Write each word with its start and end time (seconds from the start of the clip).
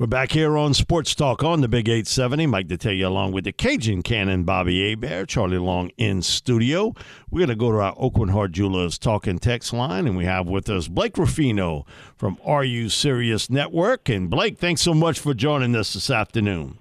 We're 0.00 0.06
back 0.06 0.30
here 0.30 0.56
on 0.56 0.74
Sports 0.74 1.12
Talk 1.16 1.42
on 1.42 1.60
the 1.60 1.66
Big 1.66 1.88
870. 1.88 2.46
Mike 2.46 2.68
Detillier 2.68 3.06
along 3.06 3.32
with 3.32 3.42
the 3.42 3.50
Cajun 3.50 4.02
Cannon, 4.02 4.44
Bobby 4.44 4.88
Hebert, 4.88 5.28
Charlie 5.28 5.58
Long 5.58 5.90
in 5.96 6.22
studio. 6.22 6.94
We're 7.32 7.40
going 7.40 7.48
to 7.48 7.56
go 7.56 7.72
to 7.72 7.78
our 7.78 7.96
Aucoin 7.96 8.30
Hart 8.30 8.52
Jewelers 8.52 8.96
talking 8.96 9.40
text 9.40 9.72
line, 9.72 10.06
and 10.06 10.16
we 10.16 10.24
have 10.24 10.46
with 10.46 10.70
us 10.70 10.86
Blake 10.86 11.18
Ruffino 11.18 11.84
from 12.16 12.38
Are 12.44 12.62
You 12.62 12.88
Serious 12.90 13.50
Network. 13.50 14.08
And 14.08 14.30
Blake, 14.30 14.58
thanks 14.58 14.82
so 14.82 14.94
much 14.94 15.18
for 15.18 15.34
joining 15.34 15.74
us 15.74 15.94
this 15.94 16.10
afternoon. 16.10 16.78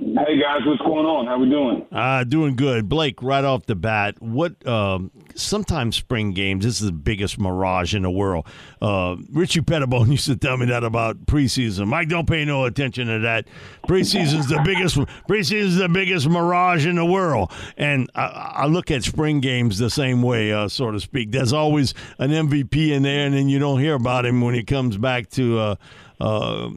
Hey 0.00 0.40
guys, 0.40 0.60
what's 0.64 0.80
going 0.82 1.06
on? 1.06 1.26
How 1.26 1.40
we 1.40 1.50
doing? 1.50 1.84
Uh, 1.90 2.22
doing 2.22 2.54
good. 2.54 2.88
Blake, 2.88 3.20
right 3.20 3.42
off 3.42 3.66
the 3.66 3.74
bat, 3.74 4.14
what 4.22 4.64
um, 4.64 5.10
sometimes 5.34 5.96
spring 5.96 6.30
games, 6.34 6.64
this 6.64 6.80
is 6.80 6.86
the 6.86 6.92
biggest 6.92 7.36
mirage 7.36 7.96
in 7.96 8.02
the 8.02 8.10
world. 8.10 8.46
Uh, 8.80 9.16
Richie 9.32 9.60
Petitbon 9.60 10.08
used 10.12 10.26
to 10.26 10.36
tell 10.36 10.56
me 10.56 10.66
that 10.66 10.84
about 10.84 11.26
preseason. 11.26 11.88
Mike, 11.88 12.08
don't 12.08 12.28
pay 12.28 12.44
no 12.44 12.64
attention 12.64 13.08
to 13.08 13.18
that. 13.18 13.48
Preseason's 13.88 14.46
the 14.48 14.62
biggest 14.64 14.98
preseason's 15.28 15.78
the 15.78 15.88
biggest 15.88 16.28
mirage 16.28 16.86
in 16.86 16.94
the 16.94 17.04
world. 17.04 17.50
And 17.76 18.08
I, 18.14 18.52
I 18.54 18.66
look 18.66 18.92
at 18.92 19.02
spring 19.02 19.40
games 19.40 19.78
the 19.78 19.90
same 19.90 20.22
way, 20.22 20.52
uh, 20.52 20.68
so 20.68 20.92
to 20.92 21.00
speak. 21.00 21.32
There's 21.32 21.52
always 21.52 21.92
an 22.20 22.30
MVP 22.30 22.92
in 22.92 23.02
there, 23.02 23.26
and 23.26 23.34
then 23.34 23.48
you 23.48 23.58
don't 23.58 23.80
hear 23.80 23.94
about 23.94 24.26
him 24.26 24.42
when 24.42 24.54
he 24.54 24.62
comes 24.62 24.96
back 24.96 25.28
to 25.30 25.58
uh, 25.58 25.74
uh, 26.20 26.70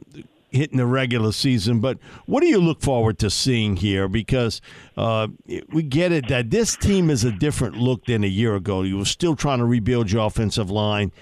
hitting 0.52 0.78
the 0.78 0.86
regular 0.86 1.32
season. 1.32 1.80
But 1.80 1.98
what 2.26 2.40
do 2.40 2.46
you 2.46 2.60
look 2.60 2.80
forward 2.82 3.18
to 3.20 3.30
seeing 3.30 3.76
here? 3.76 4.08
Because 4.08 4.60
uh, 4.96 5.28
we 5.72 5.82
get 5.82 6.12
it 6.12 6.28
that 6.28 6.50
this 6.50 6.76
team 6.76 7.10
is 7.10 7.24
a 7.24 7.32
different 7.32 7.76
look 7.76 8.06
than 8.06 8.24
a 8.24 8.28
year 8.28 8.54
ago. 8.54 8.82
You 8.82 8.98
were 8.98 9.04
still 9.04 9.36
trying 9.36 9.58
to 9.58 9.64
rebuild 9.64 10.10
your 10.10 10.26
offensive 10.26 10.70
line. 10.70 11.12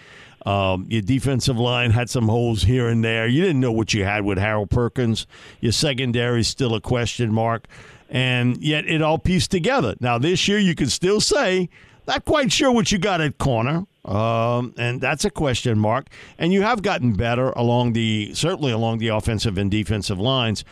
Um, 0.46 0.86
your 0.88 1.02
defensive 1.02 1.58
line 1.58 1.90
had 1.90 2.08
some 2.08 2.28
holes 2.28 2.62
here 2.62 2.88
and 2.88 3.04
there. 3.04 3.26
You 3.26 3.42
didn't 3.42 3.60
know 3.60 3.72
what 3.72 3.92
you 3.92 4.04
had 4.04 4.24
with 4.24 4.38
Harold 4.38 4.70
Perkins. 4.70 5.26
Your 5.60 5.72
secondary 5.72 6.40
is 6.40 6.48
still 6.48 6.74
a 6.74 6.80
question 6.80 7.32
mark. 7.32 7.68
And 8.08 8.56
yet 8.62 8.86
it 8.86 9.02
all 9.02 9.18
pieced 9.18 9.50
together. 9.50 9.94
Now, 10.00 10.18
this 10.18 10.48
year, 10.48 10.58
you 10.58 10.74
can 10.74 10.88
still 10.88 11.20
say, 11.20 11.68
not 12.06 12.24
quite 12.24 12.52
sure 12.52 12.72
what 12.72 12.92
you 12.92 12.98
got 12.98 13.20
at 13.20 13.38
corner. 13.38 13.86
Um, 14.04 14.74
and 14.78 15.00
that's 15.00 15.24
a 15.24 15.30
question 15.30 15.78
mark. 15.78 16.08
And 16.38 16.52
you 16.52 16.62
have 16.62 16.82
gotten 16.82 17.12
better 17.12 17.50
along 17.50 17.92
the 17.92 18.32
certainly 18.34 18.72
along 18.72 18.98
the 18.98 19.08
offensive 19.08 19.58
and 19.58 19.70
defensive 19.70 20.18
lines. 20.18 20.64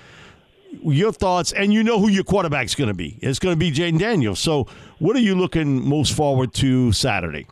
Your 0.83 1.13
thoughts, 1.13 1.53
and 1.53 1.73
you 1.73 1.83
know 1.83 1.99
who 1.99 2.09
your 2.09 2.25
quarterback's 2.25 2.75
going 2.75 2.89
to 2.89 2.95
be. 2.95 3.19
It's 3.23 3.39
going 3.39 3.55
to 3.55 3.59
be 3.59 3.71
Jayden 3.71 3.99
Daniels. 3.99 4.39
So, 4.39 4.67
what 4.99 5.17
are 5.17 5.21
you 5.21 5.35
looking 5.35 5.87
most 5.89 6.15
forward 6.15 6.53
to 6.55 6.93
Saturday? 6.93 7.47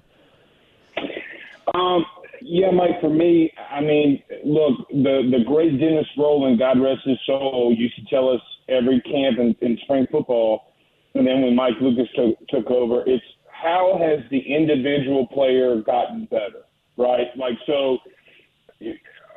Um, 1.75 2.05
yeah, 2.43 2.71
Mike. 2.71 3.01
For 3.01 3.09
me, 3.09 3.53
I 3.71 3.81
mean, 3.81 4.23
look, 4.45 4.87
the 4.91 5.31
the 5.31 5.45
great 5.47 5.81
Dennis 5.81 6.07
Rowland, 6.19 6.59
God 6.59 6.79
rest 6.79 7.01
his 7.07 7.19
soul, 7.27 7.75
used 7.77 7.97
to 7.97 8.05
tell 8.15 8.29
us 8.29 8.41
every 8.69 9.01
camp 9.01 9.39
in, 9.39 9.57
in 9.63 9.79
spring 9.85 10.07
football, 10.11 10.75
and 11.15 11.27
then 11.27 11.43
when 11.43 11.57
Mike 11.57 11.75
Lucas 11.81 12.09
took 12.15 12.47
took 12.49 12.71
over, 12.71 13.03
it's 13.07 13.25
how 13.63 13.99
has 14.01 14.21
the 14.31 14.39
individual 14.39 15.27
player 15.27 15.81
gotten 15.81 16.27
better, 16.27 16.65
right? 16.97 17.29
Like, 17.37 17.55
so 17.67 17.99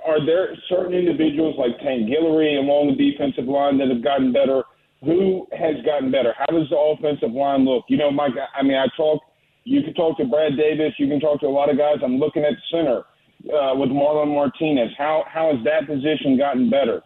are 0.05 0.25
there 0.25 0.55
certain 0.67 0.93
individuals 0.93 1.55
like 1.57 1.77
Tank 1.79 2.09
Guillory 2.09 2.57
along 2.57 2.95
the 2.95 3.11
defensive 3.11 3.45
line 3.45 3.77
that 3.79 3.89
have 3.89 4.03
gotten 4.03 4.31
better? 4.31 4.63
Who 5.03 5.47
has 5.53 5.75
gotten 5.85 6.11
better? 6.11 6.33
How 6.37 6.47
does 6.47 6.69
the 6.69 6.77
offensive 6.77 7.31
line 7.31 7.65
look? 7.65 7.85
You 7.87 7.97
know, 7.97 8.11
Mike, 8.11 8.33
I 8.53 8.63
mean, 8.63 8.75
I 8.75 8.87
talk, 8.97 9.21
you 9.63 9.81
can 9.83 9.93
talk 9.93 10.17
to 10.17 10.25
Brad 10.25 10.57
Davis, 10.57 10.93
you 10.97 11.07
can 11.07 11.19
talk 11.19 11.39
to 11.41 11.47
a 11.47 11.49
lot 11.55 11.69
of 11.69 11.77
guys. 11.77 11.97
I'm 12.03 12.17
looking 12.17 12.43
at 12.43 12.53
center 12.71 13.03
uh, 13.47 13.75
with 13.75 13.89
Marlon 13.89 14.33
Martinez. 14.33 14.91
How, 14.97 15.23
how 15.27 15.55
has 15.55 15.63
that 15.63 15.87
position 15.87 16.37
gotten 16.37 16.69
better? 16.69 17.01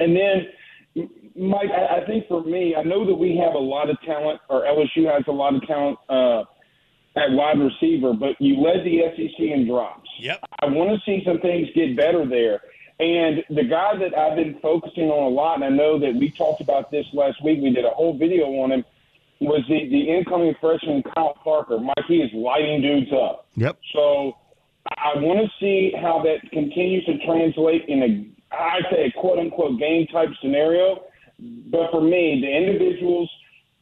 And 0.00 0.14
then, 0.14 0.46
Mike, 1.36 1.70
I, 1.70 2.00
I 2.00 2.06
think 2.06 2.26
for 2.28 2.42
me, 2.42 2.74
I 2.74 2.82
know 2.82 3.06
that 3.06 3.14
we 3.14 3.36
have 3.36 3.54
a 3.54 3.58
lot 3.58 3.90
of 3.90 4.00
talent, 4.02 4.40
or 4.48 4.62
LSU 4.62 5.12
has 5.12 5.24
a 5.28 5.32
lot 5.32 5.54
of 5.54 5.66
talent 5.66 5.98
uh, 6.08 6.40
at 7.16 7.30
wide 7.32 7.58
receiver, 7.58 8.12
but 8.12 8.36
you 8.40 8.60
led 8.60 8.84
the 8.84 9.00
SEC 9.16 9.38
in 9.38 9.66
drops. 9.68 10.08
Yep. 10.20 10.40
I 10.60 10.66
want 10.66 10.90
to 10.90 11.04
see 11.04 11.22
some 11.24 11.40
things 11.40 11.68
get 11.74 11.96
better 11.96 12.26
there. 12.26 12.60
And 12.98 13.44
the 13.50 13.64
guy 13.64 13.96
that 13.98 14.16
I've 14.16 14.36
been 14.36 14.58
focusing 14.62 15.10
on 15.10 15.30
a 15.30 15.34
lot, 15.34 15.56
and 15.56 15.64
I 15.64 15.68
know 15.68 15.98
that 15.98 16.14
we 16.14 16.30
talked 16.30 16.62
about 16.62 16.90
this 16.90 17.04
last 17.12 17.42
week, 17.44 17.60
we 17.62 17.70
did 17.70 17.84
a 17.84 17.90
whole 17.90 18.16
video 18.16 18.46
on 18.62 18.72
him, 18.72 18.84
was 19.40 19.62
the, 19.68 19.88
the 19.90 20.10
incoming 20.10 20.54
freshman 20.60 21.02
Kyle 21.14 21.36
Parker. 21.44 21.78
Mike, 21.78 22.06
he 22.08 22.16
is 22.16 22.30
lighting 22.32 22.80
dudes 22.80 23.12
up. 23.12 23.46
Yep. 23.56 23.78
So 23.92 24.32
I 24.88 25.18
want 25.18 25.40
to 25.40 25.50
see 25.60 25.92
how 26.00 26.22
that 26.22 26.50
continues 26.52 27.04
to 27.04 27.18
translate 27.26 27.84
in 27.86 28.02
a, 28.02 28.54
I'd 28.56 28.84
say, 28.90 29.12
a 29.14 29.20
quote 29.20 29.38
unquote 29.38 29.78
game 29.78 30.06
type 30.06 30.30
scenario. 30.40 31.04
But 31.38 31.90
for 31.90 32.00
me, 32.00 32.40
the 32.40 32.56
individuals, 32.56 33.30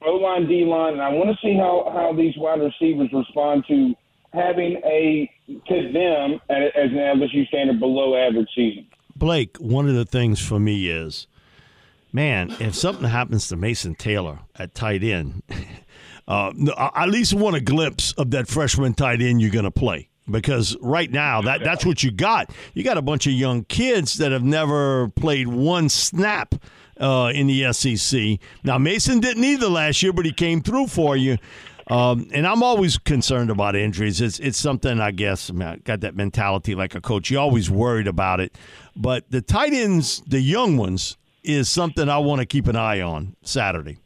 O 0.07 0.13
line, 0.13 0.47
D 0.49 0.65
line, 0.65 0.95
and 0.95 1.03
I 1.03 1.11
want 1.11 1.31
to 1.31 1.47
see 1.47 1.55
how, 1.57 1.91
how 1.93 2.13
these 2.13 2.37
wide 2.37 2.61
receivers 2.61 3.11
respond 3.13 3.65
to 3.69 3.95
having 4.33 4.81
a, 4.85 5.31
to 5.47 5.93
them, 5.93 6.41
as 6.51 6.91
an 6.91 6.99
LSU 6.99 7.47
standard, 7.47 7.79
below 7.79 8.17
average 8.17 8.49
season. 8.55 8.87
Blake, 9.17 9.57
one 9.59 9.89
of 9.89 9.95
the 9.95 10.05
things 10.05 10.45
for 10.45 10.59
me 10.59 10.89
is, 10.89 11.29
man, 12.13 12.55
if 12.59 12.75
something 12.75 13.09
happens 13.09 13.49
to 13.49 13.57
Mason 13.57 13.95
Taylor 13.95 14.41
at 14.57 14.75
tight 14.75 15.05
end, 15.05 15.43
uh, 16.29 16.53
I 16.77 17.05
at 17.05 17.11
least 17.11 17.33
want 17.33 17.55
a 17.55 17.61
glimpse 17.61 18.13
of 18.13 18.33
that 18.33 18.49
freshman 18.49 18.95
tight 18.95 19.23
end 19.23 19.41
you're 19.41 19.53
going 19.53 19.65
to 19.65 19.71
play 19.71 20.09
because 20.29 20.77
right 20.81 21.11
now 21.11 21.43
that 21.43 21.63
that's 21.63 21.85
what 21.85 22.03
you 22.03 22.11
got. 22.11 22.51
You 22.73 22.83
got 22.83 22.99
a 22.99 23.03
bunch 23.03 23.27
of 23.27 23.33
young 23.33 23.65
kids 23.65 24.15
that 24.15 24.33
have 24.33 24.43
never 24.43 25.09
played 25.11 25.49
one 25.49 25.89
snap 25.89 26.55
uh, 27.05 27.29
in 27.29 27.47
the 27.47 27.71
SEC. 27.73 28.39
Now 28.65 28.79
Mason 28.79 29.21
didn't 29.21 29.45
either 29.45 29.69
last 29.69 30.03
year, 30.03 30.13
but 30.13 30.25
he 30.25 30.33
came 30.33 30.63
through 30.63 30.87
for 30.87 31.17
you. 31.17 31.37
Um, 31.89 32.31
and 32.33 32.47
I'm 32.47 32.63
always 32.63 32.97
concerned 32.97 33.51
about 33.51 33.77
injuries. 33.77 34.23
It's 34.23 34.39
it's 34.39 34.57
something 34.57 35.01
I 35.01 35.11
guess 35.11 35.51
I, 35.51 35.53
mean, 35.53 35.69
I 35.69 35.77
got 35.77 36.01
that 36.01 36.17
mentality 36.17 36.75
like 36.75 36.95
a 36.95 37.01
coach. 37.03 37.31
You're 37.31 37.43
always 37.43 37.71
worried 37.71 38.07
about 38.07 38.41
it, 38.41 38.57
but 38.97 39.31
the 39.31 39.43
tight 39.43 39.75
ends, 39.75 40.23
the 40.27 40.41
young 40.41 40.79
ones, 40.79 41.19
is 41.43 41.69
something 41.69 42.09
I 42.09 42.17
want 42.19 42.41
to 42.41 42.47
keep 42.47 42.69
an 42.69 42.77
eye 42.77 43.03
on 43.03 43.37
Saturday. 43.43 43.99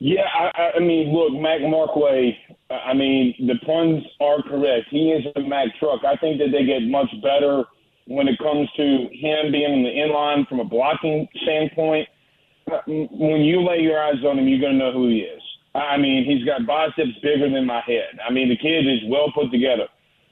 Yeah, 0.00 0.22
I, 0.34 0.72
I 0.76 0.80
mean, 0.80 1.14
look, 1.14 1.40
Mac 1.40 1.60
Markway. 1.60 2.32
I 2.68 2.94
mean, 2.94 3.32
the 3.38 3.54
puns 3.64 4.02
are 4.20 4.42
correct. 4.42 4.88
He 4.90 5.12
is 5.12 5.24
a 5.36 5.40
Mac 5.40 5.68
truck. 5.78 6.00
I 6.04 6.16
think 6.16 6.38
that 6.38 6.48
they 6.50 6.66
get 6.66 6.82
much 6.82 7.08
better 7.22 7.64
when 8.06 8.28
it 8.28 8.38
comes 8.38 8.68
to 8.76 8.84
him 9.12 9.52
being 9.52 9.72
in 9.72 9.82
the 9.82 9.90
inline 9.90 10.46
from 10.48 10.60
a 10.60 10.64
blocking 10.64 11.26
standpoint. 11.42 12.08
When 12.86 13.42
you 13.42 13.62
lay 13.62 13.80
your 13.80 14.02
eyes 14.02 14.22
on 14.24 14.38
him, 14.38 14.48
you're 14.48 14.60
going 14.60 14.72
to 14.72 14.78
know 14.78 14.92
who 14.92 15.08
he 15.08 15.18
is. 15.18 15.42
I 15.74 15.98
mean, 15.98 16.24
he's 16.24 16.44
got 16.44 16.66
biceps 16.66 17.18
bigger 17.22 17.50
than 17.50 17.66
my 17.66 17.82
head. 17.86 18.18
I 18.26 18.32
mean, 18.32 18.48
the 18.48 18.56
kid 18.56 18.86
is 18.86 19.00
well 19.08 19.30
put 19.34 19.52
together. 19.52 19.86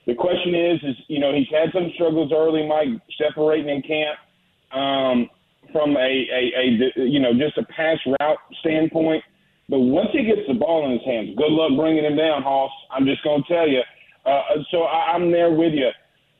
The 0.06 0.14
question 0.14 0.54
is, 0.54 0.80
is 0.82 0.96
you 1.08 1.20
know, 1.20 1.34
he's 1.34 1.48
had 1.50 1.72
some 1.72 1.90
struggles 1.94 2.32
early, 2.34 2.66
Mike, 2.66 2.88
separating 3.18 3.68
in 3.68 3.82
camp 3.82 4.18
um, 4.72 5.30
from 5.72 5.96
a, 5.96 6.00
a, 6.00 6.42
a, 6.58 7.04
you 7.04 7.20
know, 7.20 7.32
just 7.32 7.58
a 7.58 7.64
pass 7.72 7.98
route 8.06 8.38
standpoint. 8.60 9.22
But 9.68 9.80
once 9.80 10.08
he 10.12 10.24
gets 10.24 10.46
the 10.46 10.54
ball 10.54 10.84
in 10.86 10.92
his 10.92 11.04
hands, 11.06 11.30
good 11.36 11.50
luck 11.50 11.72
bringing 11.76 12.04
him 12.04 12.16
down, 12.16 12.42
Hoss. 12.42 12.70
I'm 12.90 13.06
just 13.06 13.22
going 13.24 13.42
to 13.42 13.48
tell 13.52 13.68
you. 13.68 13.80
Uh, 14.26 14.62
so 14.70 14.82
I, 14.82 15.12
I'm 15.12 15.30
there 15.30 15.52
with 15.52 15.72
you. 15.72 15.88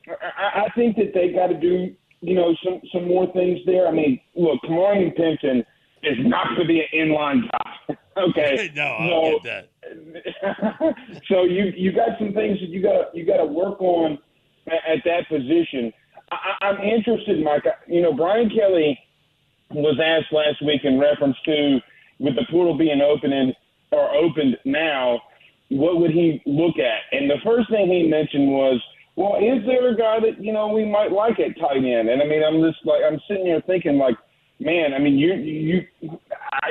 I, 0.07 0.65
I 0.65 0.69
think 0.75 0.95
that 0.97 1.13
they 1.13 1.29
got 1.29 1.47
to 1.47 1.59
do, 1.59 1.95
you 2.21 2.35
know, 2.35 2.55
some 2.63 2.81
some 2.93 3.07
more 3.07 3.31
things 3.33 3.59
there. 3.65 3.87
I 3.87 3.91
mean, 3.91 4.19
look, 4.35 4.61
Kamari 4.63 5.15
Pimpton 5.17 5.59
is 6.03 6.17
not 6.19 6.47
going 6.49 6.61
to 6.61 6.67
be 6.67 6.81
an 6.81 7.09
inline 7.09 7.41
guy. 7.51 7.97
okay. 8.17 8.71
no, 8.75 8.83
I 8.83 9.07
don't 9.07 9.43
get 9.43 9.69
that. 9.83 10.95
so 11.27 11.43
you 11.43 11.71
you 11.75 11.91
got 11.91 12.17
some 12.19 12.33
things 12.33 12.59
that 12.59 12.69
you 12.69 12.81
got 12.81 13.15
you 13.15 13.25
got 13.25 13.37
to 13.37 13.45
work 13.45 13.81
on 13.81 14.17
at, 14.67 14.97
at 14.97 15.03
that 15.05 15.27
position. 15.29 15.91
I, 16.31 16.65
I'm 16.65 16.81
interested, 16.81 17.43
Mike. 17.43 17.63
You 17.87 18.01
know, 18.01 18.13
Brian 18.13 18.49
Kelly 18.49 18.97
was 19.71 19.99
asked 20.03 20.31
last 20.31 20.63
week 20.65 20.81
in 20.83 20.99
reference 20.99 21.37
to 21.45 21.79
with 22.19 22.35
the 22.35 22.45
portal 22.49 22.77
being 22.77 23.01
open 23.01 23.33
and 23.33 23.53
or 23.91 24.13
opened 24.13 24.57
now, 24.65 25.21
what 25.69 25.99
would 25.99 26.11
he 26.11 26.41
look 26.45 26.75
at? 26.77 27.17
And 27.17 27.29
the 27.29 27.37
first 27.43 27.69
thing 27.69 27.87
he 27.87 28.07
mentioned 28.07 28.47
was, 28.49 28.81
well, 29.15 29.35
is 29.37 29.65
there 29.65 29.87
a 29.89 29.95
guy 29.95 30.19
that 30.19 30.43
you 30.43 30.51
know 30.51 30.67
we 30.67 30.83
might 30.83 31.11
like 31.11 31.39
at 31.39 31.59
tight 31.59 31.77
end? 31.77 32.09
And 32.09 32.21
I 32.21 32.25
mean, 32.25 32.43
I'm 32.43 32.61
just 32.61 32.85
like 32.85 33.01
I'm 33.05 33.19
sitting 33.27 33.45
here 33.45 33.61
thinking 33.65 33.97
like, 33.97 34.15
man, 34.59 34.93
I 34.93 34.99
mean, 34.99 35.17
you 35.17 35.33
you 35.35 35.81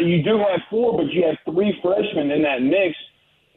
you 0.00 0.22
do 0.22 0.38
have 0.38 0.60
four, 0.68 0.96
but 0.96 1.10
you 1.12 1.24
have 1.24 1.36
three 1.44 1.72
freshmen 1.82 2.30
in 2.30 2.42
that 2.42 2.60
mix, 2.60 2.96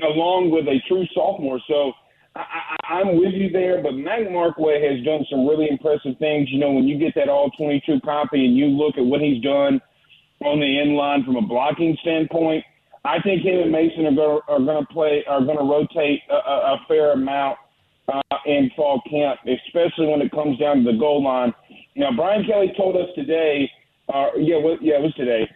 along 0.02 0.52
with 0.52 0.68
a 0.68 0.80
true 0.88 1.06
sophomore. 1.14 1.60
So 1.68 1.92
I, 2.36 2.76
I'm 2.88 3.20
with 3.20 3.34
you 3.34 3.50
there, 3.50 3.84
but 3.84 3.92
Mac 3.92 4.22
Markway 4.32 4.80
has 4.80 5.04
done 5.04 5.26
some 5.30 5.46
really 5.46 5.68
impressive 5.70 6.18
things. 6.20 6.48
You 6.50 6.60
know, 6.60 6.72
when 6.72 6.88
you 6.88 6.98
get 6.98 7.14
that 7.16 7.28
all 7.28 7.52
22 7.58 8.00
copy 8.06 8.46
and 8.46 8.56
you 8.56 8.68
look 8.68 8.98
at 8.98 9.04
what 9.04 9.20
he's 9.20 9.44
done 9.44 9.82
on 10.46 10.60
the 10.62 10.80
end 10.80 10.96
line 10.96 11.26
from 11.26 11.36
a 11.36 11.42
blocking 11.42 11.98
standpoint, 12.02 12.64
I 13.04 13.20
think 13.22 13.44
him 13.44 13.60
and 13.60 13.72
Mason 13.72 14.06
are 14.06 14.60
going 14.60 14.86
to 14.86 14.94
play 14.94 15.26
are 15.28 15.44
going 15.44 15.58
to 15.58 15.64
rotate 15.64 16.22
a, 16.30 16.36
a 16.36 16.78
fair 16.88 17.12
amount 17.12 17.58
uh, 18.12 18.22
in 18.46 18.72
fall 18.76 19.02
camp, 19.10 19.40
especially 19.66 20.08
when 20.08 20.22
it 20.22 20.32
comes 20.32 20.58
down 20.60 20.84
to 20.84 20.92
the 20.92 20.98
goal 20.98 21.24
line. 21.24 21.54
Now, 21.96 22.12
Brian 22.16 22.46
Kelly 22.46 22.74
told 22.78 22.96
us 22.96 23.10
today, 23.16 23.70
uh, 24.14 24.28
yeah, 24.38 24.58
well, 24.58 24.78
yeah, 24.82 24.96
it 24.96 25.02
was 25.02 25.14
today, 25.16 25.50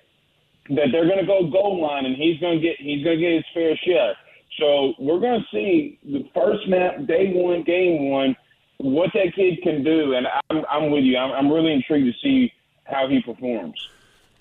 that 0.70 0.88
they're 0.92 1.08
going 1.08 1.20
to 1.20 1.26
go 1.26 1.50
goal 1.50 1.82
line 1.82 2.06
and 2.06 2.16
he's 2.16 2.40
going 2.40 2.60
to 2.60 2.62
get 2.62 2.76
he's 2.80 3.04
going 3.04 3.18
to 3.18 3.22
get 3.22 3.34
his 3.34 3.46
fair 3.54 3.76
share. 3.86 4.16
So 4.60 4.94
we're 5.00 5.20
going 5.20 5.42
to 5.42 5.48
see 5.52 6.00
the 6.04 6.28
first 6.34 6.66
snap, 6.66 7.08
day 7.08 7.32
one, 7.34 7.64
game 7.64 8.10
one, 8.10 8.36
what 8.78 9.12
that 9.14 9.34
kid 9.36 9.62
can 9.64 9.84
do, 9.84 10.14
and 10.14 10.28
I'm, 10.50 10.66
I'm 10.70 10.92
with 10.92 11.04
you. 11.04 11.18
I'm, 11.18 11.32
I'm 11.32 11.52
really 11.52 11.72
intrigued 11.72 12.14
to 12.14 12.20
see 12.22 12.52
how 12.84 13.08
he 13.08 13.22
performs. 13.22 13.76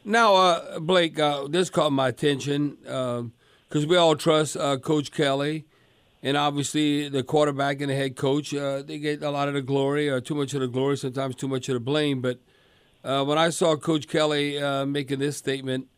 Now, 0.04 0.34
uh, 0.34 0.80
Blake, 0.80 1.18
uh, 1.18 1.46
this 1.48 1.70
caught 1.70 1.92
my 1.92 2.08
attention 2.08 2.78
because 2.80 3.20
um, 3.84 3.86
we 3.86 3.96
all 3.96 4.16
trust 4.16 4.56
uh, 4.56 4.78
Coach 4.78 5.12
Kelly, 5.12 5.66
and 6.22 6.36
obviously 6.36 7.08
the 7.08 7.22
quarterback 7.22 7.80
and 7.80 7.90
the 7.90 7.94
head 7.94 8.16
coach. 8.16 8.54
Uh, 8.54 8.82
they 8.82 8.98
get 8.98 9.22
a 9.22 9.30
lot 9.30 9.48
of 9.48 9.54
the 9.54 9.62
glory, 9.62 10.08
or 10.08 10.20
too 10.20 10.34
much 10.34 10.54
of 10.54 10.60
the 10.60 10.68
glory, 10.68 10.96
sometimes 10.96 11.34
too 11.34 11.48
much 11.48 11.68
of 11.68 11.74
the 11.74 11.80
blame. 11.80 12.20
But 12.20 12.38
uh, 13.04 13.24
when 13.24 13.38
I 13.38 13.50
saw 13.50 13.76
Coach 13.76 14.08
Kelly 14.08 14.60
uh, 14.60 14.84
making 14.86 15.18
this 15.18 15.36
statement 15.36 15.88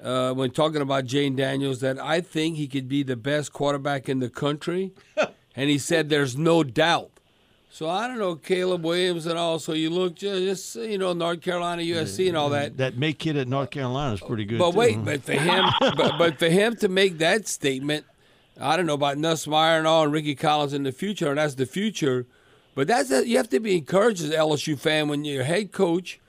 uh, 0.00 0.32
when 0.32 0.50
talking 0.50 0.82
about 0.82 1.04
Jayden 1.04 1.36
Daniels 1.36 1.80
that 1.80 1.98
I 1.98 2.20
think 2.20 2.56
he 2.56 2.68
could 2.68 2.88
be 2.88 3.02
the 3.02 3.16
best 3.16 3.52
quarterback 3.52 4.08
in 4.08 4.20
the 4.20 4.28
country, 4.28 4.92
and 5.56 5.70
he 5.70 5.78
said 5.78 6.08
there's 6.08 6.36
no 6.36 6.62
doubt. 6.62 7.10
So 7.70 7.90
I 7.90 8.08
don't 8.08 8.18
know 8.18 8.36
Caleb 8.36 8.84
Williams 8.84 9.26
and 9.26 9.38
all. 9.38 9.58
So 9.58 9.72
you 9.72 9.90
look 9.90 10.14
just 10.14 10.76
you 10.76 10.98
know 10.98 11.12
North 11.12 11.42
Carolina, 11.42 11.82
USC, 11.82 12.28
and 12.28 12.36
all 12.36 12.50
that. 12.50 12.78
That 12.78 12.96
Maye 12.96 13.12
kid 13.12 13.36
at 13.36 13.48
North 13.48 13.70
Carolina 13.70 14.14
is 14.14 14.20
pretty 14.20 14.44
good. 14.44 14.58
But 14.58 14.72
too. 14.72 14.78
wait, 14.78 15.04
but 15.04 15.22
for 15.22 15.32
him, 15.32 15.66
but, 15.80 16.18
but 16.18 16.38
for 16.38 16.48
him 16.48 16.76
to 16.76 16.88
make 16.88 17.18
that 17.18 17.46
statement, 17.48 18.06
I 18.60 18.76
don't 18.76 18.86
know 18.86 18.94
about 18.94 19.16
Nussmeier 19.16 19.78
and 19.78 19.86
all, 19.86 20.04
and 20.04 20.12
Rickie 20.12 20.34
Collins 20.34 20.72
in 20.72 20.82
the 20.82 20.92
future, 20.92 21.28
and 21.28 21.38
that's 21.38 21.54
the 21.54 21.66
future. 21.66 22.26
But 22.74 22.88
that's 22.88 23.10
a, 23.10 23.26
you 23.26 23.36
have 23.36 23.48
to 23.50 23.60
be 23.60 23.76
encouraged 23.76 24.22
as 24.22 24.30
LSU 24.30 24.78
fan 24.78 25.08
when 25.08 25.24
your 25.24 25.44
head 25.44 25.72
coach 25.72 26.20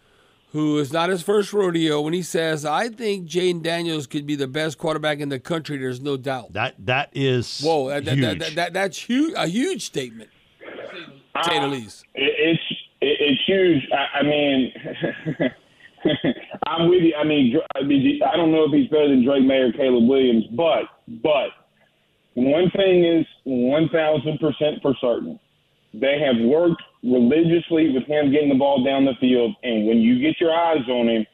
who 0.52 0.78
is 0.80 0.94
not 0.94 1.10
his 1.10 1.22
first 1.22 1.52
rodeo, 1.54 2.02
when 2.02 2.14
he 2.14 2.22
says, 2.22 2.66
"I 2.66 2.90
think 2.90 3.28
Jayden 3.28 3.62
Daniels 3.62 4.08
could 4.08 4.26
be 4.26 4.36
the 4.36 4.48
best 4.48 4.78
quarterback 4.78 5.20
in 5.20 5.30
the 5.30 5.40
country." 5.40 5.78
There's 5.78 6.02
no 6.02 6.18
doubt. 6.18 6.54
That 6.54 6.76
that 6.86 7.10
is 7.14 7.62
whoa. 7.62 7.90
That, 7.90 8.06
that, 8.06 8.40
that, 8.40 8.56
that 8.56 8.74
that's 8.74 8.98
huge. 8.98 9.34
A 9.36 9.48
huge 9.48 9.86
statement. 9.86 10.30
Uh, 11.36 11.44
Say 11.44 11.60
the 11.60 11.68
least. 11.68 12.06
It's 12.16 12.62
it's 13.02 13.42
huge. 13.46 13.84
I, 13.92 14.20
I 14.20 14.24
mean. 14.24 14.74
I'm 16.68 16.90
with 16.90 17.02
you. 17.02 17.14
I 17.20 17.24
mean, 17.24 17.56
I 17.76 17.84
mean, 17.84 18.22
I 18.24 18.38
don't 18.38 18.52
know 18.52 18.64
if 18.66 18.72
he's 18.72 18.88
better 18.88 19.10
than 19.10 19.26
Drake 19.26 19.44
Maye 19.44 19.58
or 19.58 19.72
Caleb 19.74 20.08
Williams, 20.08 20.46
but 20.52 20.84
but 21.22 21.50
one 22.38 22.70
thing 22.70 23.04
is 23.04 23.26
one 23.46 23.90
thousand 23.90 24.38
percent 24.38 24.80
for 24.84 24.94
certain. 25.02 25.40
They 25.92 26.20
have 26.20 26.36
worked 26.46 26.84
religiously 27.04 27.90
with 27.90 28.04
him 28.04 28.32
getting 28.32 28.50
the 28.50 28.56
ball 28.56 28.84
down 28.84 29.06
the 29.06 29.16
field, 29.20 29.56
and 29.64 29.88
when 29.88 29.98
you 29.98 30.22
get 30.22 30.40
your 30.40 30.54
eyes 30.54 30.88
on 30.88 31.10
him, 31.10 31.26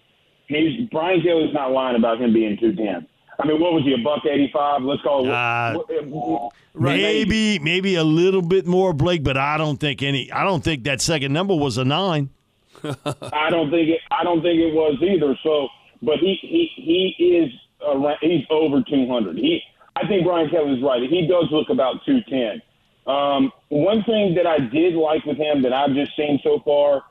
he's 0.47 0.88
Brian 0.91 1.21
Kelly's 1.21 1.53
not 1.53 1.71
lying 1.71 1.97
about 1.97 2.21
him 2.21 2.31
being 2.33 2.57
two 2.57 2.73
ten. 2.73 3.05
I 3.38 3.45
mean, 3.45 3.59
what 3.59 3.73
was 3.73 3.83
he, 3.83 3.94
a 3.94 3.97
buck 4.01 4.23
eighty 4.25 4.50
five? 4.53 4.81
Let's 4.83 5.01
call 5.01 5.27
it. 5.27 5.33
Uh, 5.33 6.50
maybe, 6.73 7.59
maybe 7.59 7.95
a 7.95 8.03
little 8.05 8.41
bit 8.41 8.65
more, 8.65 8.94
Blake, 8.94 9.25
but 9.25 9.35
I 9.35 9.57
don't 9.57 9.81
think 9.81 10.01
any. 10.03 10.31
I 10.31 10.45
don't 10.45 10.63
think 10.63 10.85
that 10.85 11.01
second 11.01 11.33
number 11.33 11.53
was 11.53 11.77
a 11.77 11.83
nine. 11.83 12.29
I 12.83 13.50
don't 13.50 13.69
think 13.71 13.89
it. 13.89 14.00
I 14.09 14.23
don't 14.23 14.41
think 14.41 14.57
it 14.57 14.73
was 14.73 14.97
either. 15.01 15.38
So, 15.44 15.67
but 16.01 16.19
he 16.19 16.38
he 16.41 16.71
he 17.17 17.23
is 17.39 17.51
around, 17.85 18.19
he's 18.21 18.45
over 18.50 18.81
two 18.89 19.05
hundred. 19.09 19.35
He 19.35 19.61
I 19.95 20.07
think 20.07 20.25
Brian 20.25 20.50
Kelly's 20.50 20.84
right. 20.84 21.01
He 21.01 21.28
does 21.28 21.45
look 21.51 21.69
about 21.69 22.04
two 22.06 22.22
ten. 22.30 22.62
Um, 23.06 23.51
one 23.69 24.04
thing 24.04 24.34
that 24.36 24.48
I 24.48 24.60
did 24.60 24.95
like 24.95 25.25
with 25.25 25.38
him 25.38 25.62
that 25.63 25.74
I've 25.74 25.94
just 25.94 26.16
seen 26.16 26.40
so 26.44 26.62
far 26.63 27.04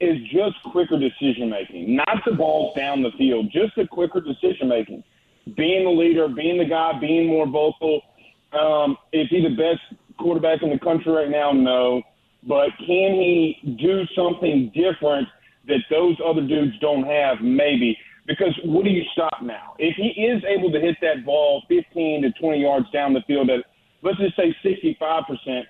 is 0.00 0.16
just 0.30 0.56
quicker 0.70 0.98
decision 0.98 1.48
making. 1.50 1.94
Not 1.94 2.22
the 2.24 2.32
balls 2.32 2.74
down 2.76 3.02
the 3.02 3.10
field, 3.16 3.50
just 3.52 3.74
the 3.76 3.86
quicker 3.86 4.20
decision 4.20 4.68
making. 4.68 5.02
Being 5.56 5.84
the 5.84 5.90
leader, 5.90 6.28
being 6.28 6.58
the 6.58 6.64
guy, 6.64 6.98
being 7.00 7.26
more 7.28 7.46
vocal. 7.46 8.02
Um, 8.52 8.96
is 9.12 9.28
he 9.30 9.42
the 9.42 9.56
best 9.56 9.80
quarterback 10.18 10.62
in 10.62 10.70
the 10.70 10.78
country 10.78 11.12
right 11.12 11.30
now? 11.30 11.52
No. 11.52 12.02
But 12.46 12.70
can 12.78 13.14
he 13.14 13.76
do 13.80 14.04
something 14.14 14.70
different 14.74 15.28
that 15.66 15.80
those 15.90 16.16
other 16.24 16.46
dudes 16.46 16.78
don't 16.80 17.04
have? 17.04 17.40
Maybe. 17.40 17.98
Because 18.28 18.54
what 18.62 18.84
do 18.84 18.90
you 18.90 19.02
stop 19.12 19.42
now? 19.42 19.74
If 19.78 19.96
he 19.96 20.08
is 20.22 20.44
able 20.44 20.70
to 20.70 20.78
hit 20.78 20.96
that 21.00 21.24
ball 21.24 21.62
15 21.66 22.22
to 22.22 22.30
20 22.32 22.60
yards 22.60 22.86
down 22.92 23.14
the 23.14 23.22
field 23.26 23.48
at 23.48 23.64
let's 24.02 24.18
just 24.18 24.36
say 24.36 24.54
65% 24.62 25.64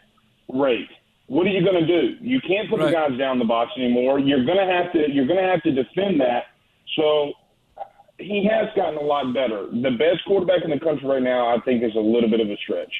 rate. 0.48 0.88
What 1.28 1.46
are 1.46 1.50
you 1.50 1.64
going 1.64 1.80
to 1.80 1.86
do? 1.86 2.16
You 2.20 2.40
can't 2.40 2.68
put 2.68 2.80
right. 2.80 2.86
the 2.86 2.92
guys 2.92 3.18
down 3.18 3.38
the 3.38 3.44
box 3.44 3.70
anymore. 3.76 4.18
You're 4.18 4.44
going 4.44 4.58
to 4.58 4.66
have 4.66 4.92
to 4.92 5.10
you're 5.10 5.26
going 5.26 5.38
to 5.38 5.48
have 5.48 5.62
to 5.62 5.72
defend 5.72 6.20
that. 6.20 6.46
So 6.96 7.32
he 8.18 8.48
has 8.50 8.68
gotten 8.74 8.98
a 8.98 9.02
lot 9.02 9.32
better. 9.32 9.66
The 9.70 9.92
best 9.96 10.24
quarterback 10.26 10.64
in 10.64 10.70
the 10.70 10.80
country 10.80 11.06
right 11.06 11.22
now, 11.22 11.54
I 11.54 11.60
think, 11.60 11.84
is 11.84 11.94
a 11.94 12.00
little 12.00 12.28
bit 12.28 12.40
of 12.40 12.50
a 12.50 12.56
stretch. 12.56 12.92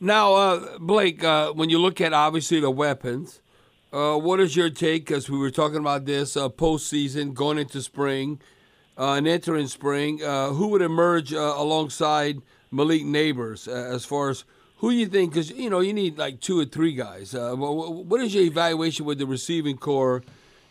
Now, 0.00 0.34
uh, 0.34 0.78
Blake, 0.78 1.24
uh, 1.24 1.52
when 1.52 1.70
you 1.70 1.78
look 1.78 2.00
at 2.00 2.12
obviously 2.12 2.60
the 2.60 2.70
weapons, 2.70 3.40
uh, 3.92 4.16
what 4.16 4.40
is 4.40 4.56
your 4.56 4.70
take? 4.70 5.06
Because 5.06 5.28
we 5.28 5.38
were 5.38 5.50
talking 5.50 5.78
about 5.78 6.04
this 6.04 6.36
uh, 6.36 6.48
postseason, 6.48 7.34
going 7.34 7.58
into 7.58 7.82
spring, 7.82 8.40
and 8.96 9.26
entering 9.28 9.66
spring. 9.66 10.22
Uh, 10.22 10.50
who 10.50 10.68
would 10.68 10.82
emerge 10.82 11.32
uh, 11.32 11.54
alongside 11.56 12.40
Malik 12.70 13.02
Nabers 13.02 13.68
uh, 13.68 13.94
as 13.94 14.04
far 14.04 14.30
as 14.30 14.44
who 14.76 14.90
you 14.90 15.06
think? 15.06 15.32
Because 15.32 15.50
you 15.50 15.70
know 15.70 15.80
you 15.80 15.92
need 15.92 16.18
like 16.18 16.40
two 16.40 16.58
or 16.58 16.64
three 16.64 16.94
guys. 16.94 17.34
Uh, 17.34 17.54
what 17.54 18.20
is 18.20 18.34
your 18.34 18.44
evaluation 18.44 19.04
with 19.04 19.18
the 19.18 19.26
receiving 19.26 19.76
corps, 19.76 20.22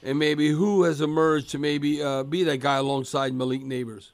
and 0.04 0.18
maybe 0.18 0.50
who 0.50 0.84
has 0.84 1.02
emerged 1.02 1.50
to 1.52 1.58
maybe 1.58 2.02
uh, 2.02 2.24
be 2.24 2.44
that 2.44 2.58
guy 2.58 2.78
alongside 2.78 3.34
Malik 3.34 3.62
Nabers? 3.62 4.12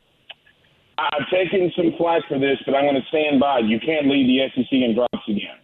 I've 0.97 1.29
taken 1.29 1.71
some 1.75 1.93
flack 1.97 2.23
for 2.27 2.39
this, 2.39 2.57
but 2.65 2.73
I'm 2.73 2.85
going 2.85 2.95
to 2.95 3.07
stand 3.09 3.39
by. 3.39 3.59
You 3.59 3.79
can't 3.79 4.07
lead 4.07 4.27
the 4.27 4.47
SEC 4.55 4.71
in 4.71 4.95
drops 4.95 5.27
again. 5.27 5.59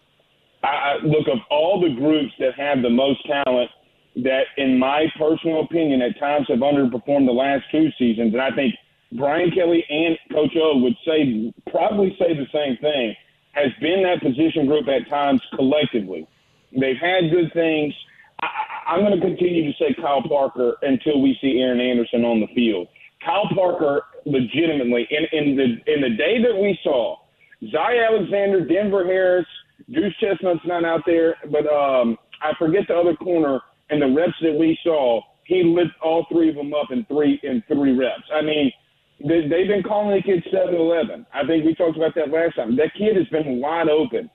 I, 0.63 0.97
look 1.03 1.27
of 1.27 1.39
all 1.49 1.81
the 1.81 1.95
groups 1.95 2.33
that 2.39 2.53
have 2.55 2.81
the 2.81 2.89
most 2.89 3.25
talent 3.25 3.71
that, 4.17 4.43
in 4.57 4.77
my 4.77 5.05
personal 5.17 5.61
opinion, 5.61 6.01
at 6.01 6.19
times 6.19 6.47
have 6.49 6.59
underperformed 6.59 7.25
the 7.25 7.31
last 7.31 7.63
two 7.71 7.89
seasons, 7.97 8.33
and 8.33 8.41
I 8.41 8.51
think 8.51 8.75
Brian 9.13 9.51
Kelly 9.51 9.83
and 9.89 10.17
Coach 10.31 10.55
O 10.55 10.77
would 10.77 10.95
say 11.05 11.53
probably 11.69 12.15
say 12.19 12.33
the 12.33 12.47
same 12.53 12.77
thing. 12.77 13.15
Has 13.53 13.71
been 13.81 14.03
that 14.03 14.21
position 14.21 14.65
group 14.65 14.87
at 14.87 15.09
times 15.09 15.41
collectively. 15.55 16.25
They've 16.71 16.95
had 16.95 17.31
good 17.31 17.51
things. 17.53 17.93
I, 18.41 18.47
I'm 18.87 19.01
going 19.01 19.19
to 19.19 19.25
continue 19.25 19.69
to 19.69 19.77
say 19.77 19.93
Kyle 19.93 20.23
Parker 20.23 20.77
until 20.81 21.21
we 21.21 21.37
see 21.41 21.59
Aaron 21.59 21.81
Anderson 21.81 22.23
on 22.23 22.39
the 22.39 22.47
field. 22.55 22.87
Kyle 23.23 23.49
Parker, 23.53 24.03
legitimately, 24.25 25.07
in, 25.11 25.25
in 25.37 25.55
the 25.55 25.93
in 25.93 26.01
the 26.01 26.15
day 26.15 26.41
that 26.41 26.55
we 26.55 26.79
saw, 26.81 27.17
Zy 27.61 27.75
Alexander, 27.77 28.65
Denver 28.65 29.05
Harris, 29.05 29.45
Deuce 29.91 30.15
Chestnut's 30.19 30.65
not 30.65 30.85
out 30.85 31.01
there, 31.05 31.35
but 31.51 31.67
um, 31.67 32.17
I 32.41 32.53
forget 32.57 32.83
the 32.87 32.95
other 32.95 33.15
corner 33.15 33.61
and 33.91 34.01
the 34.01 34.07
reps 34.07 34.33
that 34.41 34.57
we 34.57 34.77
saw. 34.83 35.21
He 35.43 35.63
lit 35.63 35.87
all 36.01 36.25
three 36.31 36.49
of 36.49 36.55
them 36.55 36.73
up 36.73 36.91
in 36.91 37.05
three 37.05 37.39
in 37.43 37.61
three 37.67 37.91
reps. 37.93 38.23
I 38.33 38.41
mean, 38.41 38.71
they, 39.19 39.41
they've 39.41 39.67
been 39.67 39.83
calling 39.83 40.15
the 40.15 40.23
kid 40.23 40.43
7-Eleven. 40.51 41.25
I 41.33 41.45
think 41.45 41.65
we 41.65 41.75
talked 41.75 41.97
about 41.97 42.15
that 42.15 42.31
last 42.31 42.55
time. 42.55 42.75
That 42.77 42.95
kid 42.97 43.17
has 43.17 43.27
been 43.27 43.59
wide 43.59 43.89
open, 43.89 44.29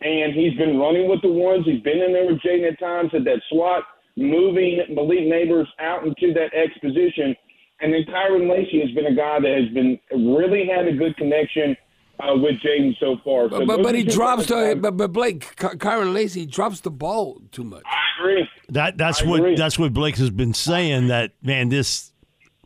and 0.00 0.32
he's 0.32 0.54
been 0.54 0.78
running 0.78 1.08
with 1.08 1.20
the 1.22 1.30
ones. 1.30 1.66
He's 1.66 1.82
been 1.82 2.00
in 2.00 2.12
there 2.12 2.26
with 2.26 2.40
Jayden 2.40 2.72
at 2.72 2.80
times 2.80 3.10
at 3.14 3.24
that 3.24 3.40
slot, 3.50 3.84
moving 4.16 4.80
Malik 4.90 5.28
Nabers 5.28 5.68
out 5.78 6.04
into 6.06 6.32
that 6.34 6.50
X 6.56 6.72
position. 6.80 7.36
And 7.80 7.92
then 7.92 8.04
Kyren 8.08 8.48
Lacy 8.50 8.80
has 8.80 8.90
been 8.94 9.06
a 9.06 9.14
guy 9.14 9.40
that 9.40 9.54
has 9.58 9.68
been 9.74 9.98
really 10.10 10.66
had 10.66 10.86
a 10.86 10.96
good 10.96 11.16
connection 11.16 11.76
uh, 12.20 12.34
with 12.36 12.60
Jayden 12.60 12.98
so 12.98 13.16
far. 13.24 13.50
So 13.50 13.58
but 13.60 13.66
but, 13.66 13.82
but 13.82 13.94
he 13.94 14.04
drops 14.04 14.46
the 14.46 14.78
but, 14.80 14.96
but 14.96 15.12
Blake 15.12 15.56
Kyren 15.56 16.14
Lacy 16.14 16.46
drops 16.46 16.80
the 16.80 16.90
ball 16.90 17.40
too 17.52 17.64
much. 17.64 17.82
I 17.84 18.20
agree. 18.20 18.48
That 18.68 18.96
that's 18.96 19.22
I 19.22 19.26
what 19.26 19.40
agree. 19.40 19.56
that's 19.56 19.78
what 19.78 19.92
Blake 19.92 20.16
has 20.16 20.30
been 20.30 20.54
saying. 20.54 21.08
That 21.08 21.32
man, 21.42 21.68
this 21.68 22.12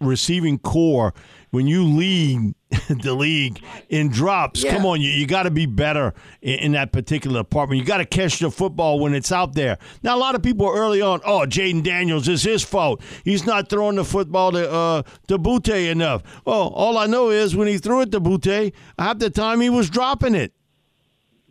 receiving 0.00 0.58
corps 0.58 1.14
when 1.50 1.66
you 1.66 1.84
lead 1.84 2.54
the 3.02 3.14
league 3.14 3.62
in 3.88 4.08
drops, 4.08 4.62
yeah. 4.62 4.74
come 4.74 4.84
on, 4.84 5.00
you, 5.00 5.10
you 5.10 5.26
got 5.26 5.44
to 5.44 5.50
be 5.50 5.66
better 5.66 6.14
in, 6.42 6.58
in, 6.58 6.72
that 6.72 6.92
particular 6.92 7.40
department. 7.40 7.80
You 7.80 7.86
got 7.86 7.98
to 7.98 8.04
catch 8.04 8.38
the 8.38 8.50
football 8.50 8.98
when 8.98 9.14
it's 9.14 9.30
out 9.30 9.54
there. 9.54 9.78
Now, 10.02 10.16
a 10.16 10.18
lot 10.18 10.34
of 10.34 10.42
people 10.42 10.68
early 10.68 11.00
on, 11.00 11.20
oh, 11.24 11.40
Jayden 11.46 11.82
Daniels 11.82 12.28
is 12.28 12.42
his 12.42 12.64
fault. 12.64 13.00
He's 13.24 13.46
not 13.46 13.68
throwing 13.68 13.96
the 13.96 14.04
football 14.04 14.52
to 14.52 14.70
uh, 14.70 15.02
to 15.28 15.38
Boutte 15.38 15.90
enough. 15.90 16.22
Well, 16.44 16.68
all 16.68 16.98
I 16.98 17.06
know 17.06 17.30
is 17.30 17.54
when 17.54 17.68
he 17.68 17.78
threw 17.78 18.02
it 18.02 18.12
to 18.12 18.20
Boutte, 18.20 18.72
half 18.98 19.18
the 19.18 19.30
time 19.30 19.60
he 19.60 19.70
was 19.70 19.88
dropping 19.88 20.34
it. 20.34 20.52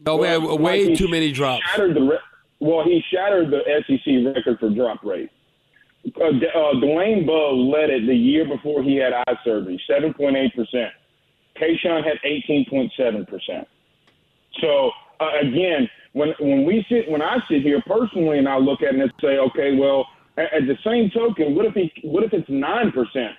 No, 0.05 0.17
well, 0.17 0.57
way 0.59 0.95
too 0.95 1.07
many 1.07 1.31
drops. 1.31 1.63
The, 1.77 2.19
well, 2.59 2.83
he 2.83 3.01
shattered 3.11 3.51
the 3.51 3.61
SEC 3.87 4.35
record 4.35 4.59
for 4.59 4.69
drop 4.69 5.03
rate 5.03 5.31
uh, 6.19 6.25
uh, 6.25 6.73
Dwayne 6.75 7.25
Bowe 7.25 7.55
led 7.55 7.89
it 7.89 8.05
the 8.05 8.15
year 8.15 8.47
before 8.47 8.83
he 8.83 8.97
had 8.97 9.13
eye 9.13 9.37
surgery, 9.43 9.81
7.8%. 9.89 10.51
Kayshon 11.59 12.03
had 12.03 12.17
18.7%. 12.25 13.65
So, 14.61 14.91
uh, 15.19 15.39
again, 15.41 15.89
when 16.13 16.33
when 16.39 16.65
we 16.65 16.85
sit 16.89 17.09
when 17.09 17.21
I 17.21 17.37
sit 17.49 17.61
here 17.61 17.81
personally 17.85 18.37
and 18.39 18.47
I 18.47 18.57
look 18.57 18.81
at 18.81 18.95
it 18.95 19.01
and 19.01 19.11
say, 19.21 19.37
okay, 19.37 19.75
well, 19.75 20.07
at, 20.37 20.45
at 20.53 20.63
the 20.67 20.77
same 20.85 21.11
token, 21.11 21.55
what 21.55 21.65
if 21.65 21.73
he 21.73 21.91
what 22.03 22.23
if 22.23 22.33
it's 22.33 22.49
nine 22.49 22.91
percent? 22.91 23.35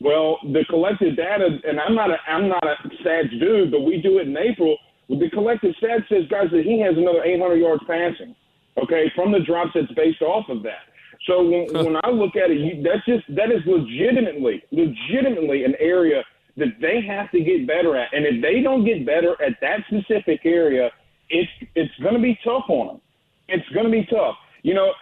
Well, 0.00 0.38
the 0.42 0.64
collected 0.68 1.16
data, 1.16 1.58
and 1.64 1.80
I'm 1.80 1.94
not 1.94 2.10
a 2.10 2.16
I'm 2.28 2.48
not 2.48 2.64
a 2.64 2.74
stats 3.02 3.30
dude, 3.38 3.70
but 3.70 3.80
we 3.80 4.00
do 4.00 4.18
it 4.18 4.28
in 4.28 4.36
April. 4.36 4.76
The 5.08 5.30
collected 5.30 5.76
stats 5.82 6.08
says, 6.08 6.24
guys, 6.30 6.46
that 6.52 6.64
he 6.64 6.80
has 6.80 6.96
another 6.96 7.22
800 7.22 7.56
yards 7.56 7.82
passing. 7.86 8.34
Okay, 8.82 9.12
from 9.14 9.32
the 9.32 9.40
drops 9.40 9.72
that's 9.74 9.92
based 9.92 10.22
off 10.22 10.48
of 10.48 10.62
that. 10.62 10.88
So 11.26 11.42
when, 11.42 11.84
when 11.84 11.96
I 12.02 12.10
look 12.10 12.34
at 12.36 12.50
it, 12.50 12.58
you, 12.58 12.82
that's 12.82 13.04
just 13.06 13.24
that 13.34 13.50
is 13.52 13.62
legitimately, 13.66 14.62
legitimately 14.72 15.64
an 15.64 15.74
area 15.78 16.24
that 16.56 16.80
they 16.80 17.00
have 17.02 17.30
to 17.30 17.40
get 17.40 17.66
better 17.66 17.96
at. 17.96 18.12
And 18.12 18.26
if 18.26 18.42
they 18.42 18.60
don't 18.60 18.84
get 18.84 19.06
better 19.06 19.40
at 19.42 19.60
that 19.60 19.80
specific 19.86 20.40
area, 20.44 20.90
it's 21.30 21.50
it's 21.74 21.94
going 22.02 22.14
to 22.14 22.20
be 22.20 22.38
tough 22.44 22.64
on 22.68 22.86
them. 22.88 23.00
It's 23.48 23.68
going 23.70 23.86
to 23.86 23.92
be 23.92 24.04
tough. 24.06 24.36
You 24.62 24.74
know, 24.74 24.92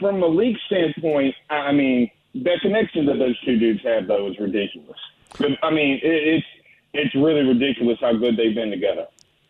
from 0.00 0.22
a 0.22 0.26
league 0.26 0.56
standpoint, 0.66 1.34
I 1.50 1.72
mean, 1.72 2.10
the 2.34 2.58
connection 2.62 3.06
that 3.06 3.18
those 3.18 3.38
two 3.40 3.58
dudes 3.58 3.82
have 3.84 4.06
though 4.06 4.28
is 4.28 4.38
ridiculous. 4.38 4.98
But, 5.38 5.50
I 5.62 5.70
mean, 5.70 6.00
it, 6.02 6.42
it's 6.42 6.46
it's 6.94 7.14
really 7.14 7.42
ridiculous 7.42 7.98
how 8.00 8.14
good 8.14 8.36
they've 8.36 8.54
been 8.54 8.70
together 8.70 9.06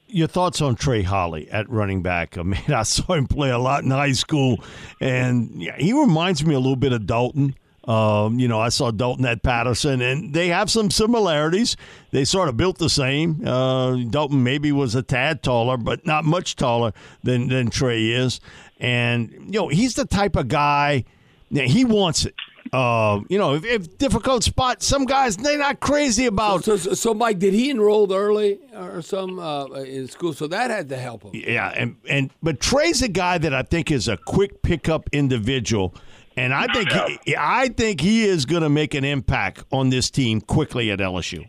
your 0.08 0.28
thoughts 0.28 0.60
on 0.60 0.74
Trey 0.74 1.02
Holly 1.02 1.50
at 1.50 1.68
running 1.70 2.02
back? 2.02 2.36
I 2.38 2.42
mean, 2.42 2.62
I 2.68 2.82
saw 2.82 3.14
him 3.14 3.26
play 3.26 3.50
a 3.50 3.58
lot 3.58 3.84
in 3.84 3.90
high 3.90 4.12
school, 4.12 4.62
and 5.00 5.50
yeah, 5.62 5.76
he 5.76 5.92
reminds 5.92 6.44
me 6.44 6.54
a 6.54 6.58
little 6.58 6.76
bit 6.76 6.92
of 6.92 7.06
Dalton. 7.06 7.54
Um, 7.84 8.38
you 8.38 8.48
know, 8.48 8.60
I 8.60 8.68
saw 8.68 8.90
Dalton 8.90 9.24
at 9.24 9.42
Patterson, 9.42 10.02
and 10.02 10.34
they 10.34 10.48
have 10.48 10.70
some 10.70 10.90
similarities. 10.90 11.74
They 12.10 12.26
sort 12.26 12.50
of 12.50 12.56
built 12.58 12.76
the 12.76 12.90
same. 12.90 13.46
Uh, 13.46 13.96
Dalton 14.10 14.42
maybe 14.42 14.72
was 14.72 14.94
a 14.94 15.02
tad 15.02 15.42
taller, 15.42 15.78
but 15.78 16.04
not 16.04 16.26
much 16.26 16.56
taller 16.56 16.92
than, 17.22 17.48
than 17.48 17.70
Trey 17.70 18.08
is. 18.08 18.40
And, 18.78 19.30
you 19.46 19.58
know, 19.60 19.68
he's 19.68 19.94
the 19.94 20.04
type 20.04 20.36
of 20.36 20.48
guy, 20.48 21.04
yeah, 21.50 21.64
he 21.64 21.86
wants 21.86 22.26
it. 22.26 22.34
Uh, 22.72 23.20
you 23.28 23.38
know, 23.38 23.54
if, 23.54 23.64
if, 23.64 23.98
difficult 23.98 24.44
spot, 24.44 24.82
some 24.82 25.04
guys 25.04 25.36
they're 25.36 25.58
not 25.58 25.80
crazy 25.80 26.26
about. 26.26 26.64
So, 26.64 26.76
so, 26.76 26.94
so 26.94 27.14
Mike, 27.14 27.38
did 27.38 27.54
he 27.54 27.70
enroll 27.70 28.12
early 28.12 28.58
or 28.74 29.02
some 29.02 29.38
uh, 29.38 29.66
in 29.66 30.08
school? 30.08 30.32
So 30.32 30.46
that 30.48 30.70
had 30.70 30.88
to 30.90 30.96
help 30.96 31.22
him. 31.22 31.30
Yeah, 31.34 31.72
and 31.76 31.96
and 32.08 32.30
but 32.42 32.60
Trey's 32.60 33.02
a 33.02 33.08
guy 33.08 33.38
that 33.38 33.54
I 33.54 33.62
think 33.62 33.90
is 33.90 34.08
a 34.08 34.16
quick 34.16 34.62
pickup 34.62 35.08
individual, 35.12 35.94
and 36.36 36.52
I 36.52 36.66
think 36.72 36.90
he, 37.24 37.36
I 37.36 37.68
think 37.68 38.00
he 38.00 38.24
is 38.24 38.44
going 38.44 38.62
to 38.62 38.68
make 38.68 38.94
an 38.94 39.04
impact 39.04 39.64
on 39.72 39.90
this 39.90 40.10
team 40.10 40.40
quickly 40.40 40.90
at 40.90 40.98
LSU. 40.98 41.48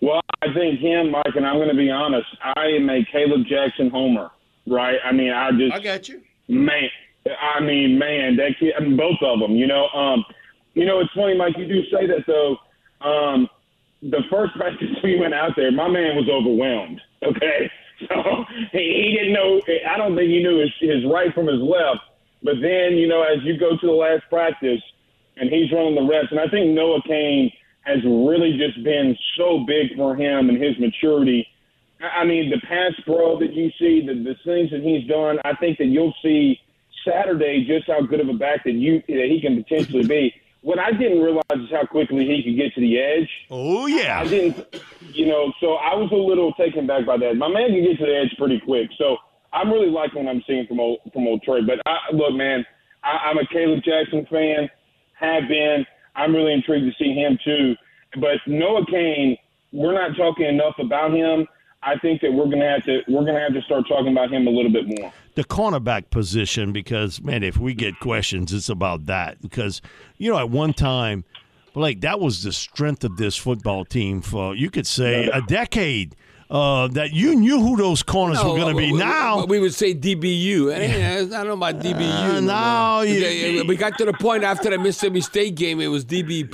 Well, 0.00 0.20
I 0.42 0.52
think 0.52 0.80
him, 0.80 1.10
Mike, 1.10 1.34
and 1.34 1.46
I'm 1.46 1.56
going 1.56 1.68
to 1.68 1.74
be 1.74 1.90
honest. 1.90 2.26
I 2.42 2.66
am 2.76 2.90
a 2.90 3.04
Kaleb 3.06 3.46
Jackson 3.46 3.88
homer, 3.90 4.30
right? 4.66 4.98
I 5.04 5.12
mean, 5.12 5.30
I 5.32 5.50
just 5.52 5.72
I 5.72 5.80
got 5.80 6.08
you, 6.08 6.20
man. 6.48 6.88
I 7.26 7.60
mean, 7.60 7.98
man, 7.98 8.36
that 8.36 8.56
kid, 8.58 8.74
I 8.76 8.82
mean, 8.82 8.96
both 8.96 9.18
of 9.22 9.40
them. 9.40 9.56
You 9.56 9.66
know, 9.66 9.88
um, 9.88 10.24
you 10.74 10.84
know, 10.84 11.00
it's 11.00 11.12
funny, 11.14 11.36
Mike. 11.36 11.56
You 11.56 11.66
do 11.66 11.82
say 11.90 12.06
that 12.06 12.24
though. 12.26 12.56
Um, 13.06 13.48
the 14.02 14.20
first 14.30 14.54
practice 14.56 14.88
we 15.02 15.18
went 15.18 15.34
out 15.34 15.52
there, 15.56 15.72
my 15.72 15.88
man 15.88 16.16
was 16.16 16.28
overwhelmed. 16.28 17.00
Okay, 17.22 17.70
so 18.08 18.44
he, 18.72 19.08
he 19.08 19.16
didn't 19.18 19.32
know. 19.32 19.60
I 19.88 19.96
don't 19.96 20.16
think 20.16 20.30
he 20.30 20.42
knew 20.42 20.60
his, 20.60 20.72
his 20.80 21.04
right 21.10 21.32
from 21.34 21.46
his 21.46 21.60
left. 21.60 22.00
But 22.42 22.60
then, 22.60 22.98
you 23.00 23.08
know, 23.08 23.22
as 23.22 23.42
you 23.42 23.58
go 23.58 23.70
to 23.70 23.86
the 23.86 23.92
last 23.92 24.24
practice, 24.28 24.82
and 25.36 25.48
he's 25.48 25.72
running 25.72 25.94
the 25.94 26.04
reps, 26.04 26.28
and 26.30 26.38
I 26.38 26.46
think 26.48 26.70
Noah 26.70 27.00
Cain 27.08 27.50
has 27.84 27.98
really 28.04 28.58
just 28.58 28.84
been 28.84 29.16
so 29.36 29.64
big 29.66 29.96
for 29.96 30.14
him 30.14 30.48
and 30.48 30.62
his 30.62 30.78
maturity. 30.78 31.46
I 32.00 32.24
mean, 32.24 32.50
the 32.50 32.60
pass 32.66 32.92
pro 33.04 33.38
that 33.40 33.54
you 33.54 33.70
see, 33.78 34.04
the, 34.06 34.12
the 34.12 34.36
things 34.44 34.70
that 34.70 34.82
he's 34.82 35.08
done, 35.08 35.38
I 35.44 35.54
think 35.56 35.78
that 35.78 35.86
you'll 35.86 36.14
see 36.22 36.60
Saturday 37.06 37.64
just 37.66 37.86
how 37.86 38.00
good 38.02 38.20
of 38.20 38.28
a 38.28 38.34
back 38.34 38.64
that 38.64 38.72
you 38.72 39.02
that 39.08 39.26
he 39.28 39.40
can 39.40 39.62
potentially 39.62 40.06
be. 40.06 40.34
What 40.62 40.78
I 40.78 40.92
didn't 40.92 41.20
realize 41.20 41.44
is 41.56 41.70
how 41.70 41.84
quickly 41.84 42.24
he 42.24 42.42
could 42.42 42.56
get 42.56 42.74
to 42.74 42.80
the 42.80 42.98
edge. 42.98 43.28
Oh 43.50 43.86
yeah, 43.86 44.20
I 44.20 44.26
didn't. 44.26 44.66
You 45.12 45.26
know, 45.26 45.52
so 45.60 45.74
I 45.74 45.94
was 45.94 46.10
a 46.10 46.16
little 46.16 46.52
taken 46.54 46.86
back 46.86 47.04
by 47.06 47.18
that. 47.18 47.36
My 47.36 47.48
man 47.48 47.68
can 47.68 47.84
get 47.84 47.98
to 47.98 48.06
the 48.06 48.16
edge 48.16 48.34
pretty 48.38 48.60
quick, 48.64 48.88
so 48.96 49.18
I'm 49.52 49.70
really 49.70 49.90
liking 49.90 50.24
what 50.24 50.30
I'm 50.30 50.42
seeing 50.46 50.66
from 50.66 50.80
old 50.80 51.00
from 51.12 51.26
old 51.26 51.42
Trey. 51.42 51.60
But 51.62 51.80
I, 51.86 52.14
look, 52.14 52.32
man, 52.34 52.64
I, 53.04 53.30
I'm 53.30 53.38
a 53.38 53.44
Kaleb 53.44 53.84
Jackson 53.84 54.26
fan. 54.30 54.68
Have 55.20 55.48
been. 55.48 55.86
I'm 56.16 56.34
really 56.34 56.52
intrigued 56.52 56.86
to 56.86 57.04
see 57.04 57.12
him 57.12 57.38
too. 57.44 57.74
But 58.20 58.38
Noah 58.46 58.86
Cain, 58.86 59.36
we're 59.72 59.94
not 59.94 60.16
talking 60.16 60.46
enough 60.46 60.74
about 60.78 61.12
him. 61.12 61.46
I 61.84 61.98
think 61.98 62.20
that 62.22 62.32
we're 62.32 62.46
gonna 62.46 62.68
have 62.68 62.84
to 62.84 63.02
we're 63.08 63.24
gonna 63.24 63.40
have 63.40 63.54
to 63.54 63.62
start 63.62 63.86
talking 63.88 64.12
about 64.12 64.32
him 64.32 64.46
a 64.46 64.50
little 64.50 64.72
bit 64.72 64.86
more. 64.86 65.12
The 65.34 65.44
cornerback 65.44 66.10
position, 66.10 66.72
because 66.72 67.22
man, 67.22 67.42
if 67.42 67.58
we 67.58 67.74
get 67.74 67.98
questions, 68.00 68.52
it's 68.52 68.68
about 68.68 69.06
that. 69.06 69.40
Because 69.40 69.82
you 70.16 70.30
know, 70.30 70.38
at 70.38 70.50
one 70.50 70.72
time, 70.72 71.24
Blake, 71.72 72.00
that 72.02 72.20
was 72.20 72.42
the 72.42 72.52
strength 72.52 73.04
of 73.04 73.16
this 73.16 73.36
football 73.36 73.84
team 73.84 74.20
for 74.20 74.54
you 74.54 74.70
could 74.70 74.86
say 74.86 75.26
a 75.26 75.42
decade 75.42 76.16
uh, 76.50 76.88
that 76.88 77.12
you 77.12 77.34
knew 77.34 77.60
who 77.60 77.76
those 77.76 78.02
corners 78.02 78.42
no, 78.42 78.52
were 78.52 78.58
going 78.58 78.74
to 78.74 78.80
be. 78.80 78.92
We, 78.92 78.98
now 78.98 79.44
we 79.44 79.58
would 79.58 79.74
say 79.74 79.94
DBU. 79.94 80.72
I 80.72 81.24
don't 81.24 81.46
know 81.46 81.52
about 81.52 81.80
DBU. 81.80 82.36
Uh, 82.36 82.40
now 82.40 83.00
you, 83.00 83.64
we 83.66 83.76
got 83.76 83.96
to 83.98 84.04
the 84.04 84.12
point 84.12 84.44
after 84.44 84.70
the 84.70 84.78
Mississippi 84.78 85.20
State 85.20 85.54
game, 85.54 85.80
it 85.80 85.88
was 85.88 86.04
DB 86.04 86.44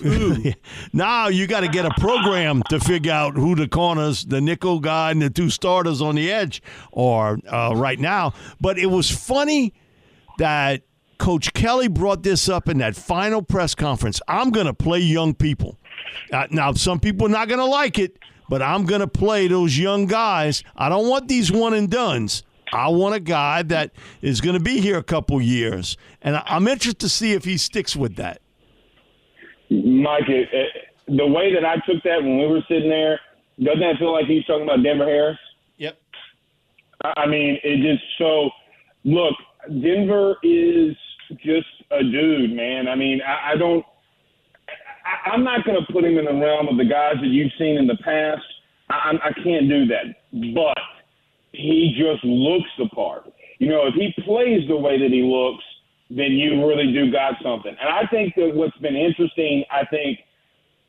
now 0.92 1.28
you 1.28 1.46
got 1.46 1.60
to 1.60 1.68
get 1.68 1.84
a 1.84 1.90
program 1.98 2.62
to 2.70 2.80
figure 2.80 3.12
out 3.12 3.34
who 3.34 3.54
the 3.54 3.68
corners, 3.68 4.24
the 4.24 4.40
nickel 4.40 4.80
guy, 4.80 5.10
and 5.10 5.20
the 5.20 5.30
two 5.30 5.50
starters 5.50 6.00
on 6.00 6.14
the 6.14 6.30
edge 6.30 6.62
are 6.92 7.38
uh, 7.48 7.72
right 7.74 7.98
now. 7.98 8.32
But 8.60 8.78
it 8.78 8.86
was 8.86 9.10
funny 9.10 9.74
that 10.38 10.82
Coach 11.18 11.52
Kelly 11.52 11.88
brought 11.88 12.22
this 12.22 12.48
up 12.48 12.68
in 12.68 12.78
that 12.78 12.96
final 12.96 13.42
press 13.42 13.74
conference. 13.74 14.20
I'm 14.26 14.50
going 14.50 14.66
to 14.66 14.74
play 14.74 15.00
young 15.00 15.34
people. 15.34 15.78
Uh, 16.32 16.46
now, 16.50 16.72
some 16.72 16.98
people 16.98 17.26
are 17.26 17.30
not 17.30 17.48
going 17.48 17.58
to 17.58 17.66
like 17.66 17.98
it 17.98 18.18
but 18.50 18.60
I'm 18.60 18.84
going 18.84 19.00
to 19.00 19.06
play 19.06 19.46
those 19.46 19.78
young 19.78 20.06
guys. 20.06 20.64
I 20.76 20.88
don't 20.88 21.08
want 21.08 21.28
these 21.28 21.52
one 21.52 21.72
and 21.72 21.88
duns. 21.88 22.42
I 22.72 22.88
want 22.88 23.14
a 23.14 23.20
guy 23.20 23.62
that 23.62 23.92
is 24.20 24.40
going 24.40 24.54
to 24.54 24.62
be 24.62 24.80
here 24.80 24.98
a 24.98 25.02
couple 25.02 25.40
years, 25.40 25.96
and 26.20 26.36
I'm 26.44 26.68
interested 26.68 26.98
to 27.00 27.08
see 27.08 27.32
if 27.32 27.44
he 27.44 27.56
sticks 27.56 27.96
with 27.96 28.16
that. 28.16 28.42
Mike, 29.70 30.28
it, 30.28 30.48
it, 30.52 30.68
the 31.06 31.26
way 31.26 31.54
that 31.54 31.64
I 31.64 31.76
took 31.86 32.02
that 32.02 32.22
when 32.22 32.38
we 32.38 32.46
were 32.48 32.60
sitting 32.68 32.90
there, 32.90 33.20
doesn't 33.62 33.80
that 33.80 33.96
feel 33.98 34.12
like 34.12 34.26
he's 34.26 34.44
talking 34.46 34.64
about 34.64 34.82
Denver 34.82 35.04
Harris? 35.04 35.38
Yep. 35.78 35.96
I 37.16 37.26
mean, 37.26 37.58
it 37.62 37.76
just 37.76 38.02
so. 38.18 38.50
Look, 39.04 39.34
Denver 39.68 40.36
is 40.42 40.96
just 41.44 41.68
a 41.90 42.02
dude, 42.02 42.52
man. 42.52 42.88
I 42.88 42.96
mean, 42.96 43.20
I, 43.22 43.52
I 43.52 43.56
don't. 43.56 43.84
I, 45.04 45.30
I'm 45.30 45.44
not 45.44 45.64
going 45.64 45.78
to 45.78 45.92
put 45.92 46.04
him 46.04 46.18
in 46.18 46.24
the 46.24 46.34
realm 46.34 46.68
of 46.68 46.76
the 46.76 46.84
guys 46.84 47.14
that 47.20 47.28
you've 47.28 47.52
seen 47.58 47.76
in 47.76 47.86
the 47.86 47.98
past. 48.04 48.42
I, 48.88 49.12
I 49.22 49.32
can't 49.42 49.68
do 49.68 49.86
that. 49.86 50.16
But 50.54 50.78
he 51.52 51.96
just 51.96 52.24
looks 52.24 52.68
the 52.78 52.88
part. 52.88 53.24
You 53.58 53.68
know, 53.68 53.86
if 53.86 53.94
he 53.94 54.12
plays 54.24 54.66
the 54.68 54.76
way 54.76 54.98
that 54.98 55.10
he 55.10 55.22
looks, 55.22 55.64
then 56.08 56.32
you 56.32 56.66
really 56.66 56.92
do 56.92 57.12
got 57.12 57.34
something. 57.42 57.74
And 57.78 57.88
I 57.88 58.06
think 58.10 58.34
that 58.36 58.50
what's 58.54 58.76
been 58.78 58.96
interesting, 58.96 59.64
I 59.70 59.86
think 59.86 60.18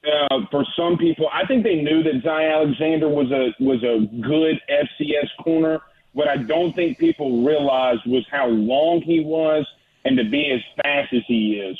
uh, 0.05 0.39
for 0.49 0.65
some 0.75 0.97
people, 0.97 1.27
I 1.31 1.45
think 1.45 1.63
they 1.63 1.75
knew 1.75 2.01
that 2.03 2.23
Zion 2.23 2.51
Alexander 2.51 3.07
was 3.07 3.31
a 3.31 3.53
was 3.63 3.83
a 3.83 4.07
good 4.21 4.59
FCS 4.69 5.43
corner. 5.43 5.81
What 6.13 6.27
I 6.27 6.37
don't 6.37 6.73
think 6.73 6.97
people 6.97 7.45
realized 7.45 8.01
was 8.07 8.25
how 8.31 8.47
long 8.47 9.01
he 9.05 9.21
was 9.23 9.65
and 10.03 10.17
to 10.17 10.23
be 10.23 10.51
as 10.51 10.61
fast 10.83 11.13
as 11.13 11.21
he 11.27 11.61
is. 11.63 11.77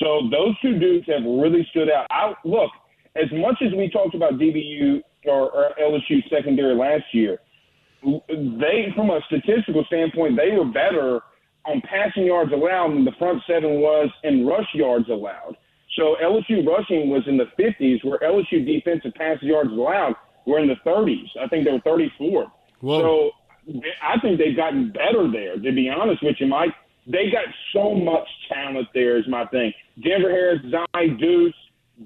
So 0.00 0.28
those 0.30 0.58
two 0.60 0.78
dudes 0.78 1.06
have 1.08 1.22
really 1.24 1.66
stood 1.70 1.90
out. 1.90 2.06
I 2.10 2.34
look 2.44 2.70
as 3.16 3.30
much 3.32 3.62
as 3.64 3.72
we 3.72 3.88
talked 3.90 4.14
about 4.14 4.34
DBU 4.34 5.02
or, 5.26 5.50
or 5.50 5.70
LSU 5.80 6.28
secondary 6.28 6.74
last 6.74 7.04
year. 7.12 7.38
They, 8.02 8.92
from 8.94 9.10
a 9.10 9.20
statistical 9.26 9.84
standpoint, 9.86 10.36
they 10.36 10.56
were 10.56 10.66
better 10.66 11.20
on 11.64 11.80
passing 11.82 12.26
yards 12.26 12.52
allowed 12.52 12.90
than 12.90 13.04
the 13.04 13.12
front 13.18 13.42
seven 13.46 13.80
was 13.80 14.10
in 14.22 14.46
rush 14.46 14.68
yards 14.74 15.08
allowed. 15.08 15.56
So 15.96 16.16
LSU 16.22 16.66
rushing 16.66 17.08
was 17.08 17.22
in 17.26 17.36
the 17.36 17.46
50s, 17.58 18.04
where 18.04 18.18
LSU 18.18 18.66
defensive 18.66 19.14
pass 19.14 19.38
yards 19.40 19.70
allowed 19.70 20.14
were 20.46 20.58
in 20.58 20.68
the 20.68 20.76
30s. 20.84 21.28
I 21.40 21.48
think 21.48 21.64
they 21.64 21.72
were 21.72 21.80
34. 21.80 22.46
Whoa. 22.80 23.00
So 23.00 23.30
I 24.02 24.18
think 24.20 24.38
they've 24.38 24.56
gotten 24.56 24.92
better 24.92 25.30
there. 25.30 25.54
To 25.56 25.72
be 25.72 25.88
honest 25.88 26.22
with 26.22 26.36
you, 26.38 26.46
Mike, 26.46 26.74
they 27.06 27.30
got 27.30 27.44
so 27.72 27.94
much 27.94 28.26
talent 28.52 28.88
there. 28.94 29.18
Is 29.18 29.28
my 29.28 29.46
thing. 29.46 29.72
Denver 30.02 30.30
Harris, 30.30 30.60
Zy, 30.62 31.16
Deuce. 31.18 31.54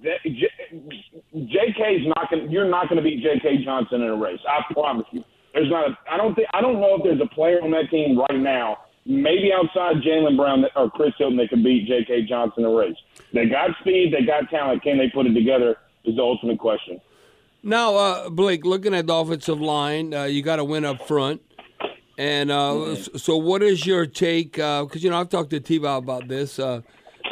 J.K.'s 0.03 2.07
not 2.07 2.31
going. 2.31 2.51
You're 2.51 2.69
not 2.69 2.89
going 2.89 2.97
to 2.97 3.03
beat 3.03 3.23
J.K. 3.23 3.65
Johnson 3.65 4.03
in 4.03 4.09
a 4.09 4.17
race. 4.17 4.41
I 4.47 4.73
promise 4.73 5.07
you. 5.13 5.25
There's 5.55 5.71
not. 5.71 5.91
A, 5.91 5.99
I 6.11 6.17
don't 6.17 6.35
think. 6.35 6.49
I 6.53 6.61
don't 6.61 6.81
know 6.81 6.97
if 6.97 7.05
there's 7.05 7.21
a 7.21 7.35
player 7.35 7.63
on 7.63 7.71
that 7.71 7.91
team 7.91 8.19
right 8.19 8.39
now, 8.39 8.79
maybe 9.07 9.51
outside 9.53 10.03
Jalen 10.03 10.37
Brown 10.37 10.65
or 10.77 10.91
Chris 10.91 11.13
Hilton, 11.17 11.39
that 11.39 11.49
can 11.49 11.63
beat 11.63 11.89
J.K. 11.89 12.27
Johnson 12.29 12.65
in 12.65 12.71
a 12.71 12.75
race. 12.75 12.97
They 13.33 13.47
got 13.47 13.71
speed. 13.81 14.13
They 14.13 14.27
got 14.27 14.51
talent. 14.51 14.83
Can 14.83 14.99
they 14.99 15.09
put 15.09 15.27
it 15.27 15.33
together? 15.33 15.77
Is 16.05 16.17
the 16.17 16.23
ultimate 16.23 16.59
question. 16.59 17.01
Now, 17.63 17.97
uh, 17.97 18.31
Blake, 18.31 18.65
looking 18.65 18.95
at 18.95 19.07
the 19.07 19.15
offensive 19.15 19.61
line, 19.61 20.15
uh, 20.15 20.25
you 20.25 20.43
got 20.43 20.57
to 20.57 20.65
win 20.65 20.85
up 20.85 21.07
front. 21.07 21.43
And 22.19 22.51
uh, 22.51 22.97
so, 22.97 23.37
what 23.37 23.63
is 23.63 23.87
your 23.87 24.05
take? 24.05 24.53
Because 24.53 24.97
uh, 24.97 24.99
you 24.99 25.09
know, 25.09 25.21
I've 25.21 25.29
talked 25.29 25.51
to 25.51 25.61
T 25.61 25.77
about 25.77 26.29
this. 26.29 26.59
Uh, 26.59 26.83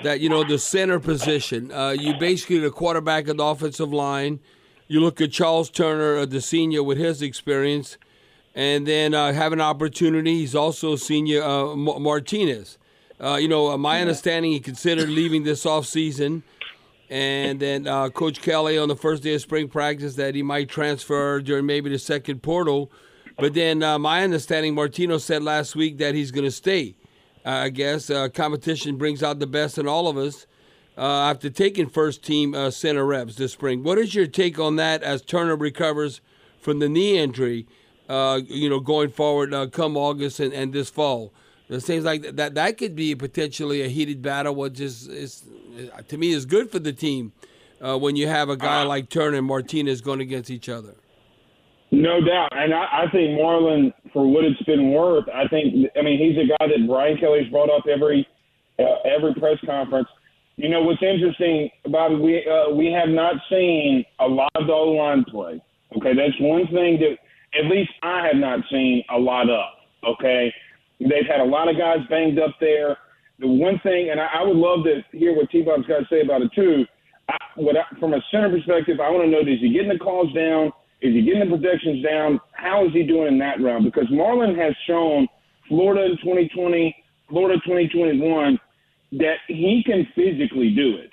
that 0.05 0.21
you 0.21 0.29
know, 0.29 0.45
the 0.45 0.59
center 0.59 1.01
position. 1.01 1.73
Uh, 1.73 1.91
you 1.91 2.15
basically 2.15 2.59
the 2.59 2.71
quarterback 2.71 3.29
of 3.29 3.37
the 3.39 3.45
offensive 3.45 3.93
line. 3.93 4.41
You 4.89 5.01
look 5.01 5.21
at 5.21 5.33
Charles 5.33 5.71
Turner, 5.71 6.25
the 6.27 6.41
senior, 6.41 6.83
with 6.83 6.99
his 6.99 7.21
experience, 7.21 7.99
and 8.55 8.87
then 8.87 9.13
have 9.13 9.53
an 9.53 9.61
opportunity. 9.61 10.39
He's 10.39 10.55
also 10.55 10.95
senior 10.95 11.43
Martinez. 11.75 12.79
you 13.21 13.49
know, 13.49 13.77
my 13.77 14.01
understanding, 14.01 14.53
he 14.53 14.61
considered 14.61 15.09
leaving 15.09 15.43
this 15.43 15.67
off 15.67 15.87
season 15.87 16.45
and 17.09 17.61
then 17.61 17.87
uh, 17.87 18.09
Coach 18.09 18.43
Kelly 18.43 18.79
on 18.79 18.89
the 18.89 18.97
first 18.97 19.23
day 19.23 19.35
of 19.35 19.41
spring 19.41 19.69
practice 19.69 20.17
that 20.17 20.35
he 20.35 20.43
might 20.43 20.69
transfer 20.69 21.41
during 21.41 21.67
maybe 21.67 21.91
the 21.91 21.99
second 21.99 22.43
portal. 22.43 22.91
But 23.37 23.55
then 23.55 23.83
uh, 23.83 23.99
my 23.99 24.25
understanding, 24.25 24.75
Martino 24.75 25.19
said 25.19 25.43
last 25.43 25.77
week 25.77 25.99
that 25.99 26.15
he's 26.15 26.31
going 26.31 26.45
to 26.45 26.51
stay. 26.51 26.97
Uh, 27.45 27.51
I 27.51 27.69
guess 27.69 28.11
uh, 28.11 28.29
competition 28.29 28.97
brings 28.97 29.23
out 29.23 29.39
the 29.39 29.47
best 29.47 29.79
in 29.79 29.87
all 29.87 30.09
of 30.09 30.17
us. 30.17 30.47
Uh, 30.99 31.31
after 31.31 31.51
taking 31.51 31.89
first 31.89 32.23
team 32.25 32.55
uh, 32.55 32.71
center 32.71 33.05
reps 33.05 33.37
this 33.37 33.53
spring, 33.53 33.83
what 33.83 33.99
is 33.99 34.15
your 34.15 34.27
take 34.27 34.59
on 34.59 34.77
that 34.77 35.03
as 35.03 35.21
Turner 35.21 35.55
recovers 35.55 36.23
from 36.61 36.79
the 36.79 36.89
knee 36.89 37.19
injury? 37.19 37.67
you 38.09 38.71
know, 38.71 38.79
going 38.79 39.11
forward, 39.11 39.53
come 39.73 39.97
August 39.97 40.39
and, 40.39 40.53
and 40.53 40.73
this 40.73 40.89
fall. 40.89 41.33
It 41.69 41.81
seems 41.81 42.05
like 42.05 42.23
that 42.37 42.55
that 42.55 42.79
could 42.79 42.95
be 42.95 43.15
potentially 43.17 43.83
a 43.83 43.89
heated 43.89 44.23
battle, 44.23 44.55
which 44.55 44.79
is, 44.79 45.09
is 45.09 45.43
to 46.07 46.17
me 46.17 46.31
is 46.31 46.47
good 46.47 46.71
for 46.71 46.79
the 46.79 46.93
team 46.93 47.33
uh, 47.81 47.99
when 47.99 48.17
you 48.17 48.29
have 48.29 48.49
a 48.49 48.57
guy 48.57 48.83
uh, 48.83 48.87
like 48.87 49.09
Turner 49.09 49.39
and 49.39 49.47
Martinez 49.47 50.01
going 50.01 50.21
against 50.21 50.51
each 50.51 50.69
other. 50.69 50.95
No 51.93 52.21
doubt, 52.21 52.49
and 52.53 52.75
I, 52.75 53.05
I 53.05 53.11
think 53.13 53.39
Marlon, 53.39 53.93
for 54.13 54.27
what 54.27 54.45
it's 54.45 54.63
been 54.65 54.93
worth, 54.93 55.25
I 55.33 55.47
think 55.49 55.89
I 55.99 56.03
mean 56.03 56.19
he's 56.19 56.37
a 56.37 56.49
guy 56.49 56.67
that 56.67 56.87
Brian 56.89 57.17
Kelly's 57.19 57.51
brought 57.51 57.71
up 57.71 57.85
every 57.87 58.27
uh, 58.79 59.07
every 59.07 59.35
press 59.35 59.59
conference. 59.65 60.09
You 60.57 60.69
know 60.69 60.83
what's 60.83 61.03
interesting, 61.03 61.71
Bobby? 61.87 62.17
We 62.17 62.47
uh, 62.47 62.75
we 62.75 62.87
have 62.93 63.09
not 63.09 63.35
seen 63.49 64.05
a 64.21 64.27
lot 64.27 64.51
of 64.57 64.67
the 64.67 64.73
line 64.73 65.25
play. 65.31 65.63
Okay, 65.97 66.15
that's 66.15 66.35
one 66.41 66.67
thing 66.67 66.99
that 66.99 67.17
at 67.59 67.71
least 67.71 67.91
I 68.03 68.27
have 68.27 68.37
not 68.37 68.61
seen 68.71 69.05
a 69.15 69.19
lot 69.19 69.49
of. 69.49 69.65
Okay, 70.19 70.53
They've 71.01 71.29
had 71.29 71.41
a 71.41 71.45
lot 71.45 71.69
of 71.69 71.77
guys 71.77 71.99
banged 72.09 72.39
up 72.39 72.55
there. 72.61 72.97
The 73.39 73.47
one 73.47 73.79
thing, 73.83 74.09
and 74.11 74.21
I, 74.21 74.41
I 74.41 74.43
would 74.43 74.57
love 74.57 74.85
to 74.85 75.05
hear 75.17 75.37
what 75.37 75.51
T-Bob's 75.51 75.87
got 75.87 75.99
to 75.99 76.07
say 76.09 76.23
about 76.23 76.41
it 76.41 76.51
too. 76.55 76.85
I, 77.29 77.37
what 77.57 77.77
I, 77.77 77.85
from 78.01 78.15
a 78.15 78.21
center 78.31 78.49
perspective, 78.49 78.99
I 79.01 79.11
want 79.11 79.25
to 79.25 79.31
know: 79.31 79.41
is 79.41 79.61
he 79.61 79.73
getting 79.73 79.93
the 79.93 79.99
calls 79.99 80.33
down? 80.33 80.73
Is 81.03 81.15
he 81.15 81.23
getting 81.23 81.51
the 81.51 81.57
protections 81.57 82.05
down? 82.05 82.41
How 82.53 82.87
is 82.87 82.93
he 82.93 83.03
doing 83.03 83.29
in 83.29 83.39
that 83.39 83.61
round? 83.61 83.85
Because 83.85 84.09
Marlon 84.09 84.57
has 84.57 84.75
shown 84.87 85.29
Florida 85.69 86.05
in 86.07 86.17
2020, 86.19 86.97
Florida 87.29 87.61
2021 87.65 88.59
that 89.13 89.37
he 89.49 89.83
can 89.85 90.07
physically 90.15 90.75
do 90.75 90.97
it. 90.97 91.11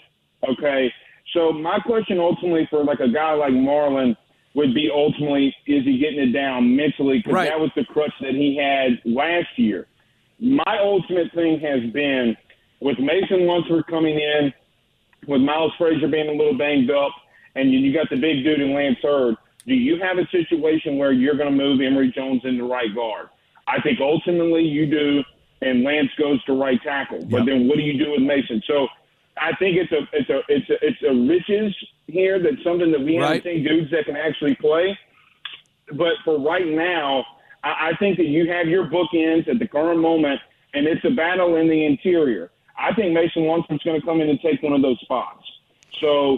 Okay, 0.49 0.91
so 1.33 1.51
my 1.51 1.79
question 1.79 2.19
ultimately 2.19 2.67
for 2.69 2.83
like 2.83 2.99
a 2.99 3.09
guy 3.09 3.33
like 3.33 3.53
Marlon 3.53 4.15
would 4.55 4.73
be 4.73 4.89
ultimately 4.93 5.47
is 5.67 5.83
he 5.83 5.97
getting 5.97 6.29
it 6.29 6.33
down 6.33 6.75
mentally 6.75 7.19
because 7.19 7.33
right. 7.33 7.49
that 7.49 7.59
was 7.59 7.71
the 7.75 7.85
crutch 7.85 8.13
that 8.21 8.33
he 8.33 8.55
had 8.55 9.01
last 9.11 9.47
year. 9.57 9.87
My 10.39 10.77
ultimate 10.79 11.33
thing 11.33 11.59
has 11.59 11.91
been 11.91 12.35
with 12.81 12.99
Mason 12.99 13.47
Lunsford 13.47 13.87
coming 13.87 14.19
in, 14.19 14.53
with 15.27 15.41
Miles 15.41 15.71
Frazier 15.77 16.07
being 16.07 16.27
a 16.27 16.33
little 16.33 16.57
banged 16.57 16.91
up, 16.91 17.11
and 17.55 17.71
you 17.71 17.93
got 17.93 18.09
the 18.09 18.17
big 18.17 18.43
dude 18.43 18.59
in 18.59 18.73
Lance 18.73 18.97
Heard. 19.01 19.35
Do 19.67 19.73
you 19.73 19.99
have 20.01 20.17
a 20.17 20.27
situation 20.29 20.97
where 20.97 21.11
you're 21.11 21.35
going 21.35 21.49
to 21.49 21.55
move 21.55 21.79
Emery 21.81 22.11
Jones 22.11 22.41
into 22.43 22.65
right 22.65 22.93
guard? 22.93 23.29
I 23.67 23.81
think 23.81 23.99
ultimately 24.01 24.63
you 24.63 24.85
do, 24.85 25.23
and 25.61 25.83
Lance 25.83 26.09
goes 26.19 26.43
to 26.45 26.53
right 26.53 26.81
tackle. 26.83 27.25
But 27.25 27.37
yep. 27.37 27.45
then 27.45 27.67
what 27.67 27.77
do 27.77 27.83
you 27.83 28.03
do 28.03 28.11
with 28.11 28.21
Mason? 28.21 28.61
So 28.67 28.87
I 29.37 29.55
think 29.57 29.77
it's 29.77 29.91
a 29.91 30.01
it's 30.11 30.29
a 30.29 30.41
it's 30.47 30.69
a 30.69 30.85
it's 30.85 31.03
a 31.03 31.13
riches 31.13 31.75
here 32.07 32.41
that's 32.41 32.61
something 32.63 32.91
that 32.91 32.99
we 32.99 33.17
right. 33.17 33.27
haven't 33.27 33.43
seen 33.43 33.63
dudes 33.63 33.91
that 33.91 34.05
can 34.05 34.15
actually 34.15 34.55
play. 34.55 34.97
But 35.89 36.13
for 36.23 36.39
right 36.39 36.67
now, 36.67 37.25
I, 37.63 37.91
I 37.91 37.91
think 37.99 38.17
that 38.17 38.27
you 38.27 38.49
have 38.51 38.67
your 38.67 38.85
bookends 38.85 39.47
at 39.47 39.59
the 39.59 39.67
current 39.67 39.99
moment, 39.99 40.39
and 40.73 40.87
it's 40.87 41.03
a 41.05 41.11
battle 41.11 41.55
in 41.55 41.67
the 41.67 41.85
interior. 41.85 42.51
I 42.77 42.93
think 42.93 43.13
Mason 43.13 43.45
Lunsford's 43.45 43.83
going 43.83 43.99
to 43.99 44.05
come 44.05 44.21
in 44.21 44.29
and 44.29 44.39
take 44.41 44.61
one 44.61 44.73
of 44.73 44.81
those 44.81 44.99
spots. 45.01 45.43
So, 45.99 46.37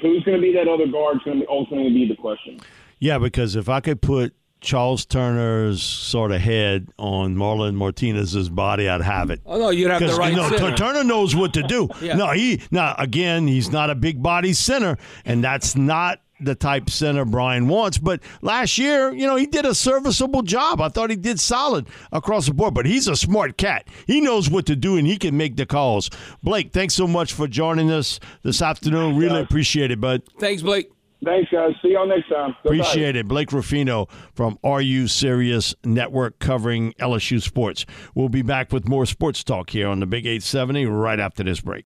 who's 0.00 0.22
going 0.24 0.36
to 0.36 0.42
be 0.42 0.52
that 0.54 0.68
other 0.68 0.86
guard 0.86 1.16
is 1.16 1.22
going 1.24 1.40
to 1.40 1.48
ultimately 1.48 1.92
be 1.92 2.08
the 2.08 2.16
question. 2.16 2.60
Yeah, 2.98 3.18
because 3.18 3.56
if 3.56 3.68
I 3.68 3.80
could 3.80 4.00
put 4.00 4.34
Charles 4.60 5.04
Turner's 5.04 5.82
sort 5.82 6.32
of 6.32 6.40
head 6.40 6.88
on 6.98 7.36
Marlon 7.36 7.74
Martinez's 7.74 8.48
body, 8.48 8.88
I'd 8.88 9.02
have 9.02 9.30
it. 9.30 9.40
Oh 9.46 9.58
no, 9.58 9.70
you'd 9.70 9.90
have 9.90 10.00
the 10.00 10.14
right. 10.14 10.30
You 10.30 10.36
know, 10.36 10.74
Turner 10.74 11.04
knows 11.04 11.36
what 11.36 11.54
to 11.54 11.62
do. 11.62 11.88
yeah. 12.00 12.16
No, 12.16 12.32
he 12.32 12.62
now 12.70 12.94
again, 12.98 13.46
he's 13.46 13.70
not 13.70 13.90
a 13.90 13.94
big 13.94 14.22
body 14.22 14.52
center, 14.52 14.96
and 15.24 15.44
that's 15.44 15.76
not 15.76 16.20
the 16.40 16.54
type 16.54 16.90
center 16.90 17.24
Brian 17.24 17.68
wants. 17.68 17.98
But 17.98 18.20
last 18.42 18.78
year, 18.78 19.12
you 19.12 19.26
know, 19.26 19.36
he 19.36 19.46
did 19.46 19.64
a 19.64 19.74
serviceable 19.74 20.42
job. 20.42 20.80
I 20.80 20.88
thought 20.88 21.10
he 21.10 21.16
did 21.16 21.40
solid 21.40 21.88
across 22.12 22.46
the 22.46 22.54
board. 22.54 22.74
But 22.74 22.86
he's 22.86 23.08
a 23.08 23.16
smart 23.16 23.56
cat. 23.56 23.86
He 24.06 24.20
knows 24.20 24.50
what 24.50 24.66
to 24.66 24.76
do, 24.76 24.96
and 24.96 25.06
he 25.06 25.16
can 25.16 25.36
make 25.36 25.56
the 25.56 25.66
calls. 25.66 26.10
Blake, 26.42 26.72
thanks 26.72 26.94
so 26.94 27.06
much 27.06 27.32
for 27.32 27.46
joining 27.46 27.90
us 27.90 28.20
this 28.42 28.62
afternoon. 28.62 29.16
Really 29.16 29.40
appreciate 29.40 29.90
it, 29.90 30.00
bud. 30.00 30.22
Thanks, 30.38 30.62
Blake. 30.62 30.90
Thanks, 31.24 31.50
guys. 31.50 31.72
See 31.82 31.92
y'all 31.92 32.06
next 32.06 32.28
time. 32.28 32.54
Goodbye. 32.62 32.76
Appreciate 32.76 33.16
it. 33.16 33.26
Blake 33.26 33.50
Ruffino 33.52 34.06
from 34.34 34.58
Are 34.62 34.82
You 34.82 35.08
Serious 35.08 35.74
Network 35.82 36.38
covering 36.38 36.92
LSU 37.00 37.40
sports. 37.40 37.86
We'll 38.14 38.28
be 38.28 38.42
back 38.42 38.70
with 38.70 38.86
more 38.86 39.06
sports 39.06 39.42
talk 39.42 39.70
here 39.70 39.88
on 39.88 40.00
the 40.00 40.06
Big 40.06 40.26
870 40.26 40.84
right 40.86 41.18
after 41.18 41.42
this 41.42 41.60
break. 41.62 41.86